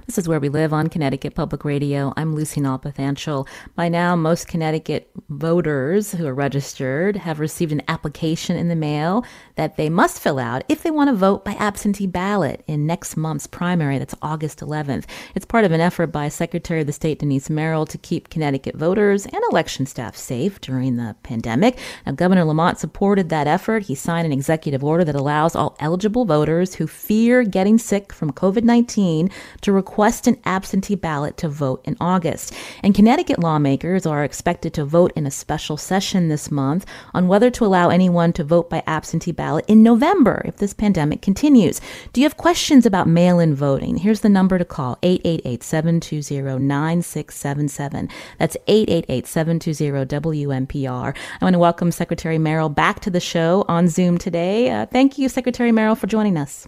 [0.07, 2.13] This is Where We Live on Connecticut Public Radio.
[2.17, 3.47] I'm Lucy Nalpathanchel.
[3.77, 9.25] By now, most Connecticut voters who are registered have received an application in the mail
[9.55, 13.17] that they must fill out if they want to vote by absentee ballot in next
[13.17, 14.01] month's primary.
[14.01, 15.05] That's August 11th.
[15.37, 18.75] It's part of an effort by Secretary of the State Denise Merrill to keep Connecticut
[18.75, 21.79] voters and election staff safe during the pandemic.
[22.07, 23.85] Now, Governor Lamont supported that effort.
[23.85, 28.33] He signed an executive order that allows all eligible voters who fear getting sick from
[28.33, 32.55] COVID 19 to request request an absentee ballot to vote in August.
[32.83, 37.51] And Connecticut lawmakers are expected to vote in a special session this month on whether
[37.51, 41.79] to allow anyone to vote by absentee ballot in November if this pandemic continues.
[42.15, 43.99] Do you have questions about mail in voting?
[43.99, 48.09] Here's the number to call 888 720 9677.
[48.39, 51.15] That's 888 720 WNPR.
[51.39, 54.71] I want to welcome Secretary Merrill back to the show on Zoom today.
[54.71, 56.67] Uh, thank you, Secretary Merrill, for joining us.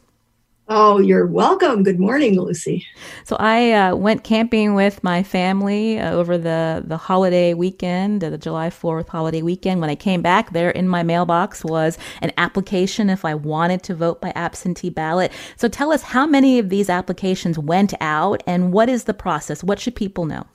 [0.66, 1.82] Oh, you're welcome.
[1.82, 2.86] Good morning, Lucy.
[3.24, 8.30] So I uh, went camping with my family uh, over the, the holiday weekend, uh,
[8.30, 9.82] the July 4th holiday weekend.
[9.82, 13.94] When I came back, there in my mailbox was an application if I wanted to
[13.94, 15.32] vote by absentee ballot.
[15.56, 19.62] So tell us how many of these applications went out and what is the process?
[19.62, 20.46] What should people know?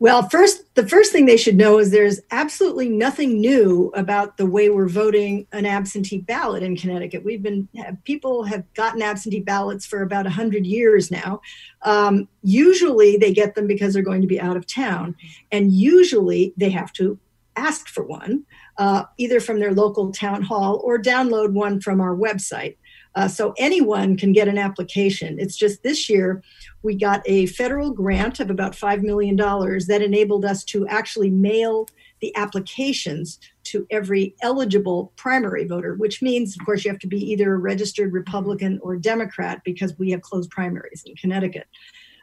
[0.00, 4.46] Well, first, the first thing they should know is there's absolutely nothing new about the
[4.46, 7.24] way we're voting an absentee ballot in Connecticut.
[7.24, 7.68] We've been
[8.04, 11.40] people have gotten absentee ballots for about hundred years now.
[11.82, 15.16] Um, usually, they get them because they're going to be out of town,
[15.50, 17.18] and usually they have to
[17.56, 18.44] ask for one,
[18.76, 22.76] uh, either from their local town hall or download one from our website.
[23.18, 25.40] Uh, so anyone can get an application.
[25.40, 26.40] It's just this year
[26.84, 31.88] we got a federal grant of about $5 million that enabled us to actually mail
[32.20, 37.18] the applications to every eligible primary voter, which means, of course, you have to be
[37.32, 41.66] either a registered Republican or Democrat because we have closed primaries in Connecticut.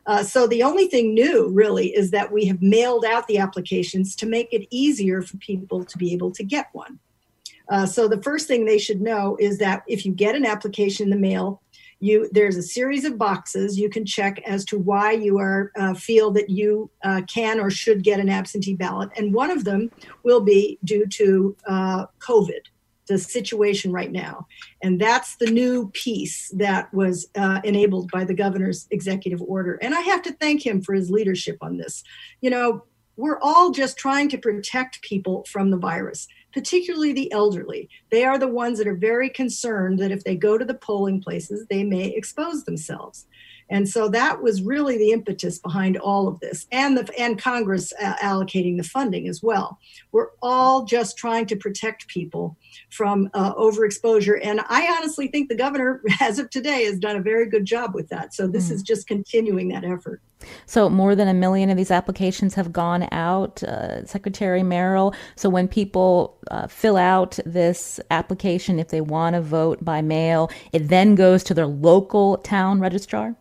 [0.06, 4.16] Uh, so the only thing new, really, is that we have mailed out the applications
[4.16, 7.00] to make it easier for people to be able to get one.
[7.70, 11.06] Uh, so the first thing they should know is that if you get an application
[11.06, 11.62] in the mail,
[12.00, 15.94] you there's a series of boxes you can check as to why you are uh,
[15.94, 19.90] feel that you uh, can or should get an absentee ballot, and one of them
[20.24, 22.62] will be due to uh, COVID,
[23.08, 24.46] the situation right now,
[24.84, 29.76] and that's the new piece that was uh, enabled by the governor's executive order.
[29.82, 32.04] And I have to thank him for his leadership on this.
[32.42, 32.84] You know,
[33.18, 37.90] we're all just trying to protect people from the virus particularly the elderly.
[38.12, 41.22] They are the ones that are very concerned that if they go to the polling
[41.22, 43.28] places, they may expose themselves.
[43.70, 47.92] And so that was really the impetus behind all of this, and the and Congress
[48.02, 49.80] uh, allocating the funding as well.
[50.12, 52.58] We're all just trying to protect people
[52.92, 57.22] from uh, overexposure, and I honestly think the governor, as of today, has done a
[57.22, 58.36] very good job with that.
[58.36, 58.74] So this mm.
[58.74, 60.22] is just continuing that effort.
[60.66, 65.14] So more than a million of these applications have gone out, uh, Secretary Merrill.
[65.36, 70.52] So when people uh, fill out this application, if they want to vote by mail,
[70.72, 73.36] it then goes to their local town registrar.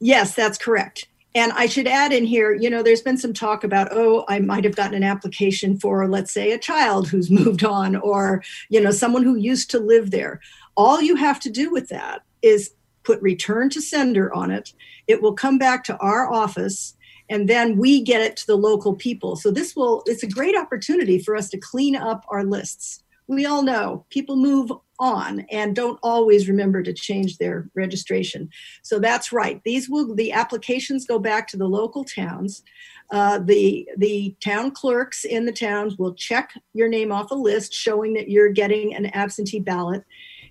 [0.00, 1.06] Yes, that's correct.
[1.36, 4.38] And I should add in here, you know, there's been some talk about, oh, I
[4.38, 8.80] might have gotten an application for, let's say, a child who's moved on or, you
[8.80, 10.40] know, someone who used to live there.
[10.76, 12.72] All you have to do with that is
[13.04, 14.72] put return to sender on it.
[15.06, 16.96] It will come back to our office
[17.30, 19.36] and then we get it to the local people.
[19.36, 23.02] So this will, it's a great opportunity for us to clean up our lists.
[23.26, 28.50] We all know people move on and don't always remember to change their registration.
[28.82, 29.60] So that's right.
[29.64, 32.62] These will the applications go back to the local towns.
[33.10, 37.72] Uh, the the town clerks in the towns will check your name off a list
[37.72, 40.04] showing that you're getting an absentee ballot.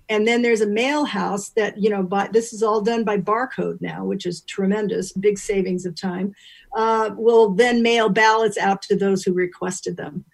[0.08, 3.18] And then there's a mail house that, you know, by, this is all done by
[3.18, 6.34] barcode now, which is tremendous, big savings of time,
[6.76, 10.24] uh, will then mail ballots out to those who requested them.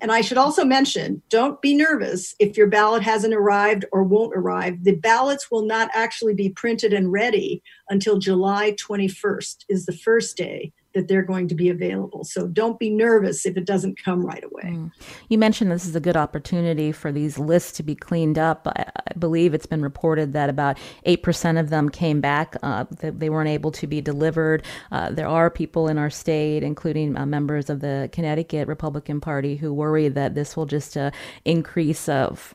[0.00, 4.34] And I should also mention don't be nervous if your ballot hasn't arrived or won't
[4.34, 4.84] arrive.
[4.84, 10.36] The ballots will not actually be printed and ready until July 21st, is the first
[10.36, 12.24] day that they're going to be available.
[12.24, 14.62] So don't be nervous if it doesn't come right away.
[14.64, 14.92] Mm.
[15.28, 18.66] You mentioned this is a good opportunity for these lists to be cleaned up.
[18.66, 23.20] I, I believe it's been reported that about 8% of them came back, uh, that
[23.20, 24.64] they weren't able to be delivered.
[24.90, 29.56] Uh, there are people in our state, including uh, members of the Connecticut Republican Party,
[29.56, 31.10] who worry that this will just uh,
[31.44, 32.08] increase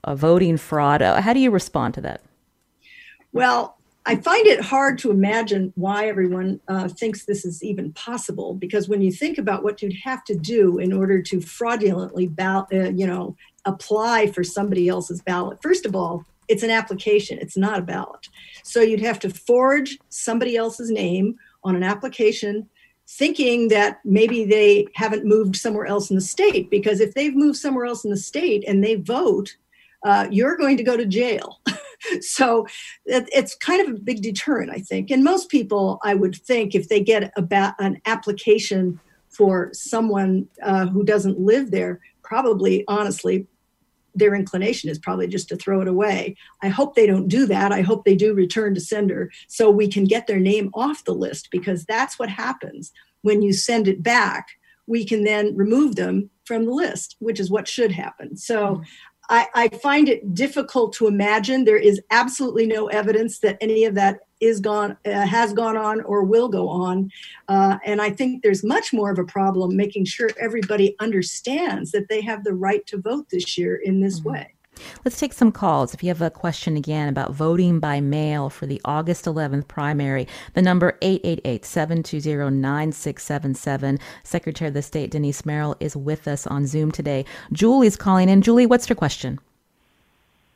[0.07, 1.01] voting fraud.
[1.01, 2.21] Uh, how do you respond to that?
[3.33, 3.76] Well,
[4.07, 8.53] I find it hard to imagine why everyone uh, thinks this is even possible.
[8.53, 12.63] Because when you think about what you'd have to do in order to fraudulently, uh,
[12.71, 13.35] you know,
[13.65, 17.37] apply for somebody else's ballot, first of all, it's an application.
[17.41, 18.29] It's not a ballot.
[18.63, 22.69] So you'd have to forge somebody else's name on an application
[23.09, 27.57] thinking that maybe they haven't moved somewhere else in the state because if they've moved
[27.57, 29.57] somewhere else in the state and they vote
[30.07, 31.59] uh, you're going to go to jail
[32.21, 32.65] so
[33.05, 35.11] it, it's kind of a big deterrent, I think.
[35.11, 38.99] And most people, I would think, if they get a ba- an application
[39.29, 43.47] for someone uh, who doesn't live there, probably honestly
[44.15, 46.35] their inclination is probably just to throw it away.
[46.63, 47.71] I hope they don't do that.
[47.71, 51.13] I hope they do return to sender so we can get their name off the
[51.13, 52.91] list because that's what happens
[53.21, 54.47] when you send it back.
[54.87, 58.37] We can then remove them from the list, which is what should happen.
[58.37, 58.81] So
[59.29, 61.65] I, I, find it difficult to imagine.
[61.65, 66.01] There is absolutely no evidence that any of that is gone, uh, has gone on,
[66.01, 67.11] or will go on.
[67.47, 72.07] Uh, and I think there's much more of a problem making sure everybody understands that
[72.07, 74.29] they have the right to vote this year in this mm-hmm.
[74.29, 74.53] way.
[75.05, 75.93] Let's take some calls.
[75.93, 80.27] If you have a question again about voting by mail for the August 11th primary,
[80.53, 83.99] the number 888-720-9677.
[84.23, 87.23] Secretary of the State Denise Merrill is with us on Zoom today.
[87.51, 88.41] Julie's calling in.
[88.41, 89.39] Julie, what's your question?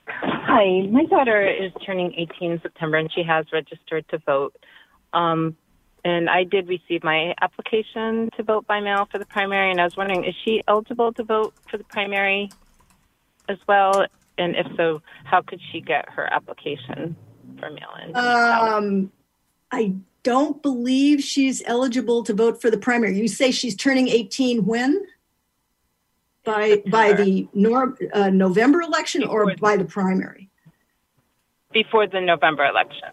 [0.07, 4.55] Hi, my daughter is turning 18 in September and she has registered to vote.
[5.13, 5.55] Um,
[6.03, 9.83] and I did receive my application to vote by mail for the primary, and I
[9.83, 12.49] was wondering, is she eligible to vote for the primary
[13.49, 14.05] as well?
[14.37, 17.15] And if so, how could she get her application
[17.59, 18.15] for mail-in?
[18.15, 19.11] Um,
[19.71, 23.17] I don't believe she's eligible to vote for the primary.
[23.17, 25.05] You say she's turning 18 when?
[26.43, 30.49] By by the nor, uh, November election before or by the primary?
[31.71, 33.09] Before the November election.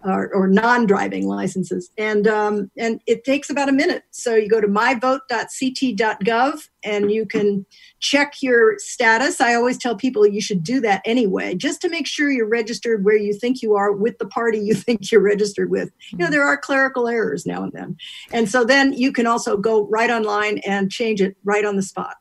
[0.03, 4.03] or, or non-driving licenses, and um, and it takes about a minute.
[4.11, 7.65] So you go to myvote.ct.gov and you can
[7.99, 9.41] check your status.
[9.41, 13.03] I always tell people you should do that anyway, just to make sure you're registered
[13.03, 15.91] where you think you are with the party you think you're registered with.
[16.11, 17.97] You know, there are clerical errors now and then,
[18.31, 21.83] and so then you can also go right online and change it right on the
[21.83, 22.15] spot.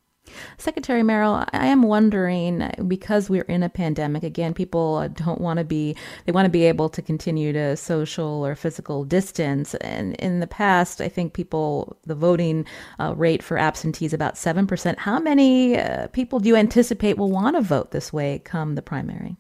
[0.57, 5.65] Secretary Merrill, I am wondering because we're in a pandemic, again, people don't want to
[5.65, 9.75] be, they want to be able to continue to social or physical distance.
[9.77, 12.67] And in the past, I think people, the voting
[12.99, 14.99] uh, rate for absentees about 7%.
[14.99, 18.83] How many uh, people do you anticipate will want to vote this way come the
[18.83, 19.37] primary?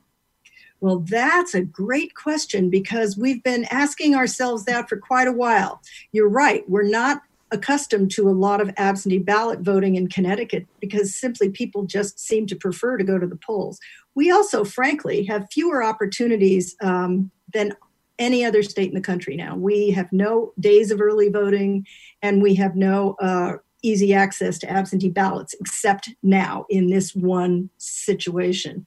[0.80, 5.82] Well, that's a great question because we've been asking ourselves that for quite a while.
[6.12, 6.68] You're right.
[6.68, 11.84] We're not accustomed to a lot of absentee ballot voting in Connecticut because simply people
[11.84, 13.78] just seem to prefer to go to the polls.
[14.14, 17.72] We also, frankly, have fewer opportunities um, than
[18.18, 19.57] any other state in the country now.
[19.57, 21.86] We have no days of early voting
[22.20, 27.70] and we have no uh, easy access to absentee ballots except now in this one
[27.78, 28.84] situation.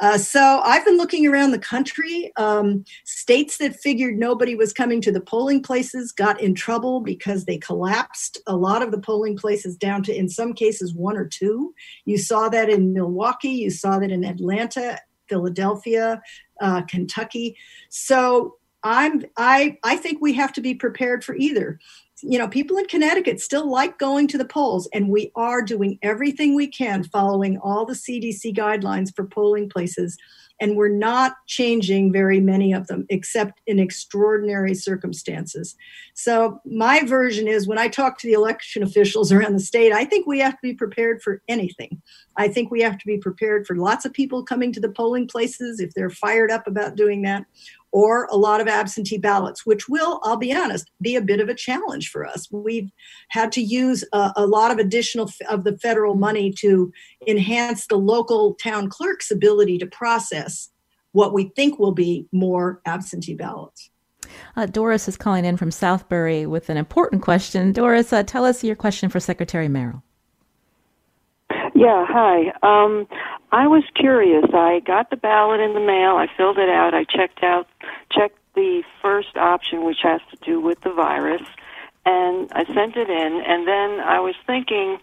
[0.00, 2.32] Uh, so I've been looking around the country.
[2.36, 7.44] Um, states that figured nobody was coming to the polling places got in trouble because
[7.44, 11.26] they collapsed a lot of the polling places down to, in some cases, one or
[11.26, 11.74] two.
[12.04, 16.22] You saw that in Milwaukee, you saw that in Atlanta, Philadelphia,
[16.60, 17.56] uh, Kentucky.
[17.88, 21.80] So I'm I I think we have to be prepared for either
[22.22, 25.98] you know, people in Connecticut still like going to the polls, and we are doing
[26.02, 30.16] everything we can following all the CDC guidelines for polling places.
[30.60, 35.76] And we're not changing very many of them, except in extraordinary circumstances.
[36.14, 40.04] So, my version is when I talk to the election officials around the state, I
[40.04, 42.02] think we have to be prepared for anything.
[42.36, 45.28] I think we have to be prepared for lots of people coming to the polling
[45.28, 47.44] places if they're fired up about doing that
[47.92, 51.48] or a lot of absentee ballots, which will, I'll be honest, be a bit of
[51.48, 52.48] a challenge for us.
[52.50, 52.90] We've
[53.28, 56.92] had to use a, a lot of additional f- of the federal money to
[57.26, 60.70] enhance the local town clerk's ability to process
[61.12, 63.90] what we think will be more absentee ballots.
[64.56, 67.72] Uh, Doris is calling in from Southbury with an important question.
[67.72, 70.02] Doris, uh, tell us your question for Secretary Merrill.
[71.78, 72.48] Yeah, hi.
[72.64, 73.06] Um,
[73.52, 74.46] I was curious.
[74.52, 76.16] I got the ballot in the mail.
[76.16, 76.92] I filled it out.
[76.92, 77.68] I checked out,
[78.10, 81.42] checked the first option, which has to do with the virus,
[82.04, 83.42] and I sent it in.
[83.46, 84.98] And then I was thinking,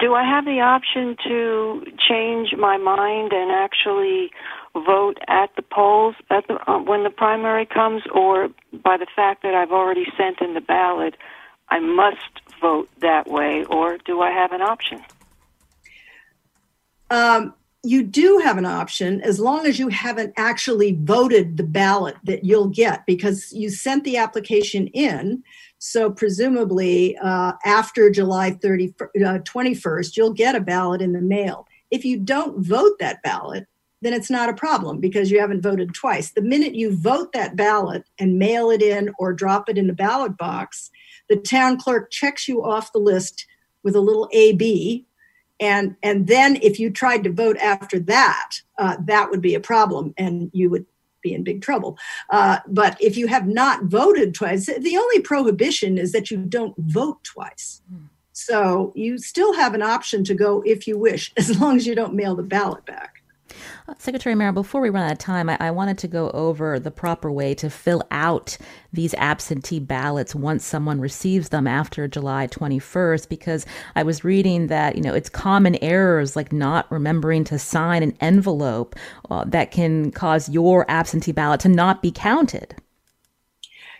[0.00, 4.32] do I have the option to change my mind and actually
[4.74, 9.44] vote at the polls at the, uh, when the primary comes, or by the fact
[9.44, 11.14] that I've already sent in the ballot,
[11.68, 15.00] I must vote that way, or do I have an option?
[17.10, 22.16] Um, you do have an option as long as you haven't actually voted the ballot
[22.24, 25.44] that you'll get because you sent the application in.
[25.78, 31.68] So presumably uh, after July 30, uh, 21st, you'll get a ballot in the mail.
[31.92, 33.68] If you don't vote that ballot,
[34.02, 36.32] then it's not a problem because you haven't voted twice.
[36.32, 39.92] The minute you vote that ballot and mail it in or drop it in the
[39.92, 40.90] ballot box,
[41.28, 43.46] the town clerk checks you off the list
[43.84, 45.06] with a little AB.
[45.58, 49.60] And, and then if you tried to vote after that, uh, that would be a
[49.60, 50.86] problem and you would
[51.22, 51.98] be in big trouble.
[52.30, 56.74] Uh, but if you have not voted twice, the only prohibition is that you don't
[56.76, 57.82] vote twice.
[58.32, 61.94] So you still have an option to go if you wish, as long as you
[61.94, 63.15] don't mail the ballot back.
[63.98, 66.90] Secretary Merrill, before we run out of time, I, I, wanted to go over the
[66.90, 68.56] proper way to fill out
[68.92, 74.96] these absentee ballots once someone receives them after July 21st, because I was reading that,
[74.96, 78.96] you know, it's common errors like not remembering to sign an envelope
[79.30, 82.74] uh, that can cause your absentee ballot to not be counted.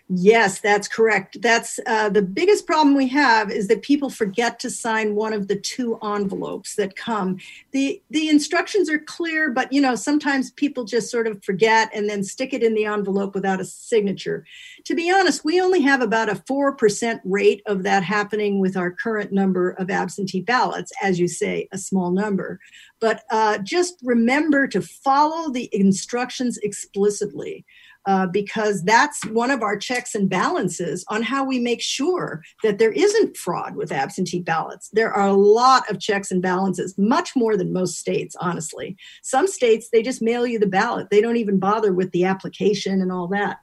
[0.09, 1.43] Yes, that's correct.
[1.43, 5.49] That's uh, the biggest problem we have is that people forget to sign one of
[5.49, 7.39] the two envelopes that come.
[7.73, 12.09] the The instructions are clear, but you know sometimes people just sort of forget and
[12.09, 14.47] then stick it in the envelope without a signature.
[14.85, 18.77] To be honest, we only have about a four percent rate of that happening with
[18.77, 22.61] our current number of absentee ballots, as you say, a small number.
[23.01, 27.65] But uh, just remember to follow the instructions explicitly
[28.07, 32.79] uh, because that's one of our checks and balances on how we make sure that
[32.79, 34.89] there isn't fraud with absentee ballots.
[34.93, 38.97] There are a lot of checks and balances, much more than most states, honestly.
[39.23, 43.03] Some states, they just mail you the ballot, they don't even bother with the application
[43.03, 43.59] and all that.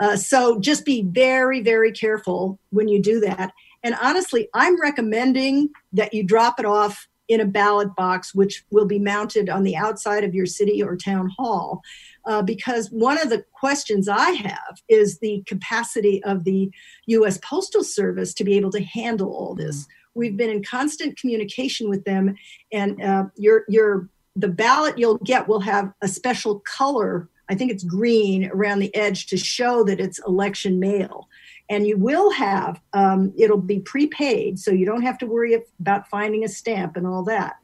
[0.00, 3.52] Uh, so just be very, very careful when you do that.
[3.82, 8.86] And honestly, I'm recommending that you drop it off in a ballot box, which will
[8.86, 11.82] be mounted on the outside of your city or town hall
[12.28, 16.70] uh, because one of the questions I have is the capacity of the
[17.06, 19.84] US Postal Service to be able to handle all this.
[19.84, 19.86] Mm.
[20.14, 22.36] We've been in constant communication with them,
[22.70, 27.28] and uh, your, your, the ballot you'll get will have a special color.
[27.48, 31.28] I think it's green around the edge to show that it's election mail
[31.70, 36.08] and you will have um, it'll be prepaid so you don't have to worry about
[36.08, 37.56] finding a stamp and all that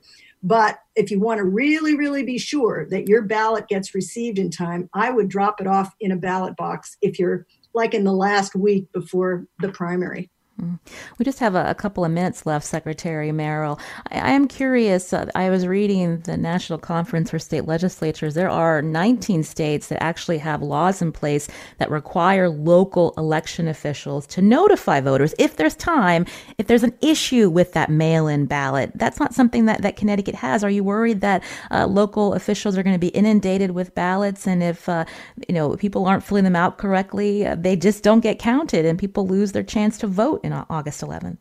[0.45, 4.51] but if you want to really, really be sure that your ballot gets received in
[4.51, 8.13] time, I would drop it off in a ballot box if you're like in the
[8.13, 10.31] last week before the primary.
[10.61, 10.79] Mm.
[11.19, 13.81] We just have a, a, couple of minutes left, Secretary Merrill.
[14.13, 15.13] I, I am curious.
[15.13, 18.35] Uh, I was reading the National Conference for State Legislatures.
[18.35, 21.49] There are 19 states that actually have laws in place
[21.79, 26.25] that require local election officials to notify voters if there's time,
[26.57, 28.93] if there's an issue with that mail in ballot.
[28.95, 30.63] That's not something that, that Connecticut has.
[30.63, 31.43] Are you worried that
[31.73, 35.05] uh, local officials are going to be inundated with ballots and if uh,
[35.49, 39.01] you know people aren't filling them out correctly, uh, they just don't get counted and
[39.01, 40.43] people lose their chance to vote?
[40.45, 41.39] In August 11th?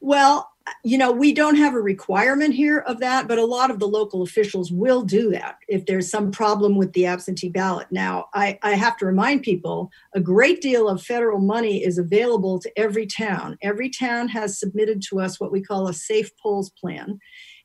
[0.00, 0.50] Well,
[0.84, 3.88] you know, we don't have a requirement here of that, but a lot of the
[3.88, 7.86] local officials will do that if there's some problem with the absentee ballot.
[7.90, 12.58] Now, I, I, have to remind people a great deal of federal money is available
[12.58, 13.56] to every town.
[13.62, 17.18] Every town has submitted to us what we call a safe polls plan.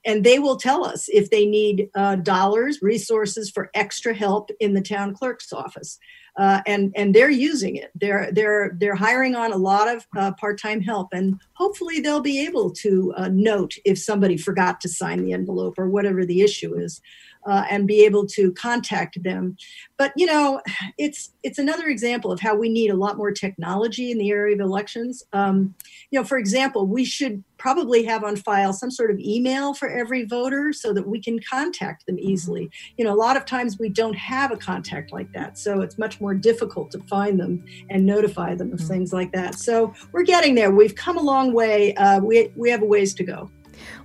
[0.06, 4.74] And they will tell us if they need uh, dollars, resources for extra help in
[4.74, 6.00] the town clerk's office
[6.38, 7.92] uh, and and they're using it.
[7.96, 12.46] They're they're they're hiring on a lot of uh, part-time help, and hopefully they'll be
[12.46, 16.76] able to uh, note if somebody forgot to sign the envelope or whatever the issue
[16.76, 17.02] is
[17.46, 19.58] uh, and be able to contact them.
[19.98, 20.62] But you know,
[20.98, 24.56] it's it's another example of how we need a lot more technology in the area
[24.56, 25.24] of elections.
[25.34, 25.76] Um,
[26.12, 29.90] you know, for example, we should probably have on file some sort of email for
[29.90, 32.70] every voter so that we can contact them easily.
[32.98, 35.98] You know, a lot of times we don't have a contact like that, so it's
[35.98, 38.88] much more difficult to find them and notify them of mm-hmm.
[38.88, 39.56] things like that.
[39.56, 40.72] So we're getting there.
[40.72, 41.94] We've come a long way.
[41.96, 43.50] Uh, we we have a ways to go.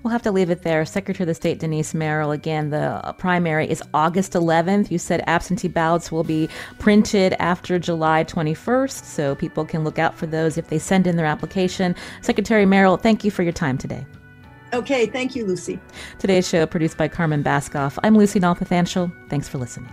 [0.02, 0.84] We'll have to leave it there.
[0.84, 4.90] Secretary of State Denise Merrill, again, the primary is August 11th.
[4.90, 6.48] You said absentee ballots will be
[6.78, 11.16] printed after July 21st, so people can look out for those if they send in
[11.16, 11.94] their application.
[12.22, 14.06] Secretary Merrill, thank you for your time today.
[14.74, 15.80] Okay, thank you, Lucy.
[16.18, 17.98] Today's show produced by Carmen Baskauf.
[18.02, 19.10] I'm Lucy Nalpathanchel.
[19.30, 19.90] Thanks for listening.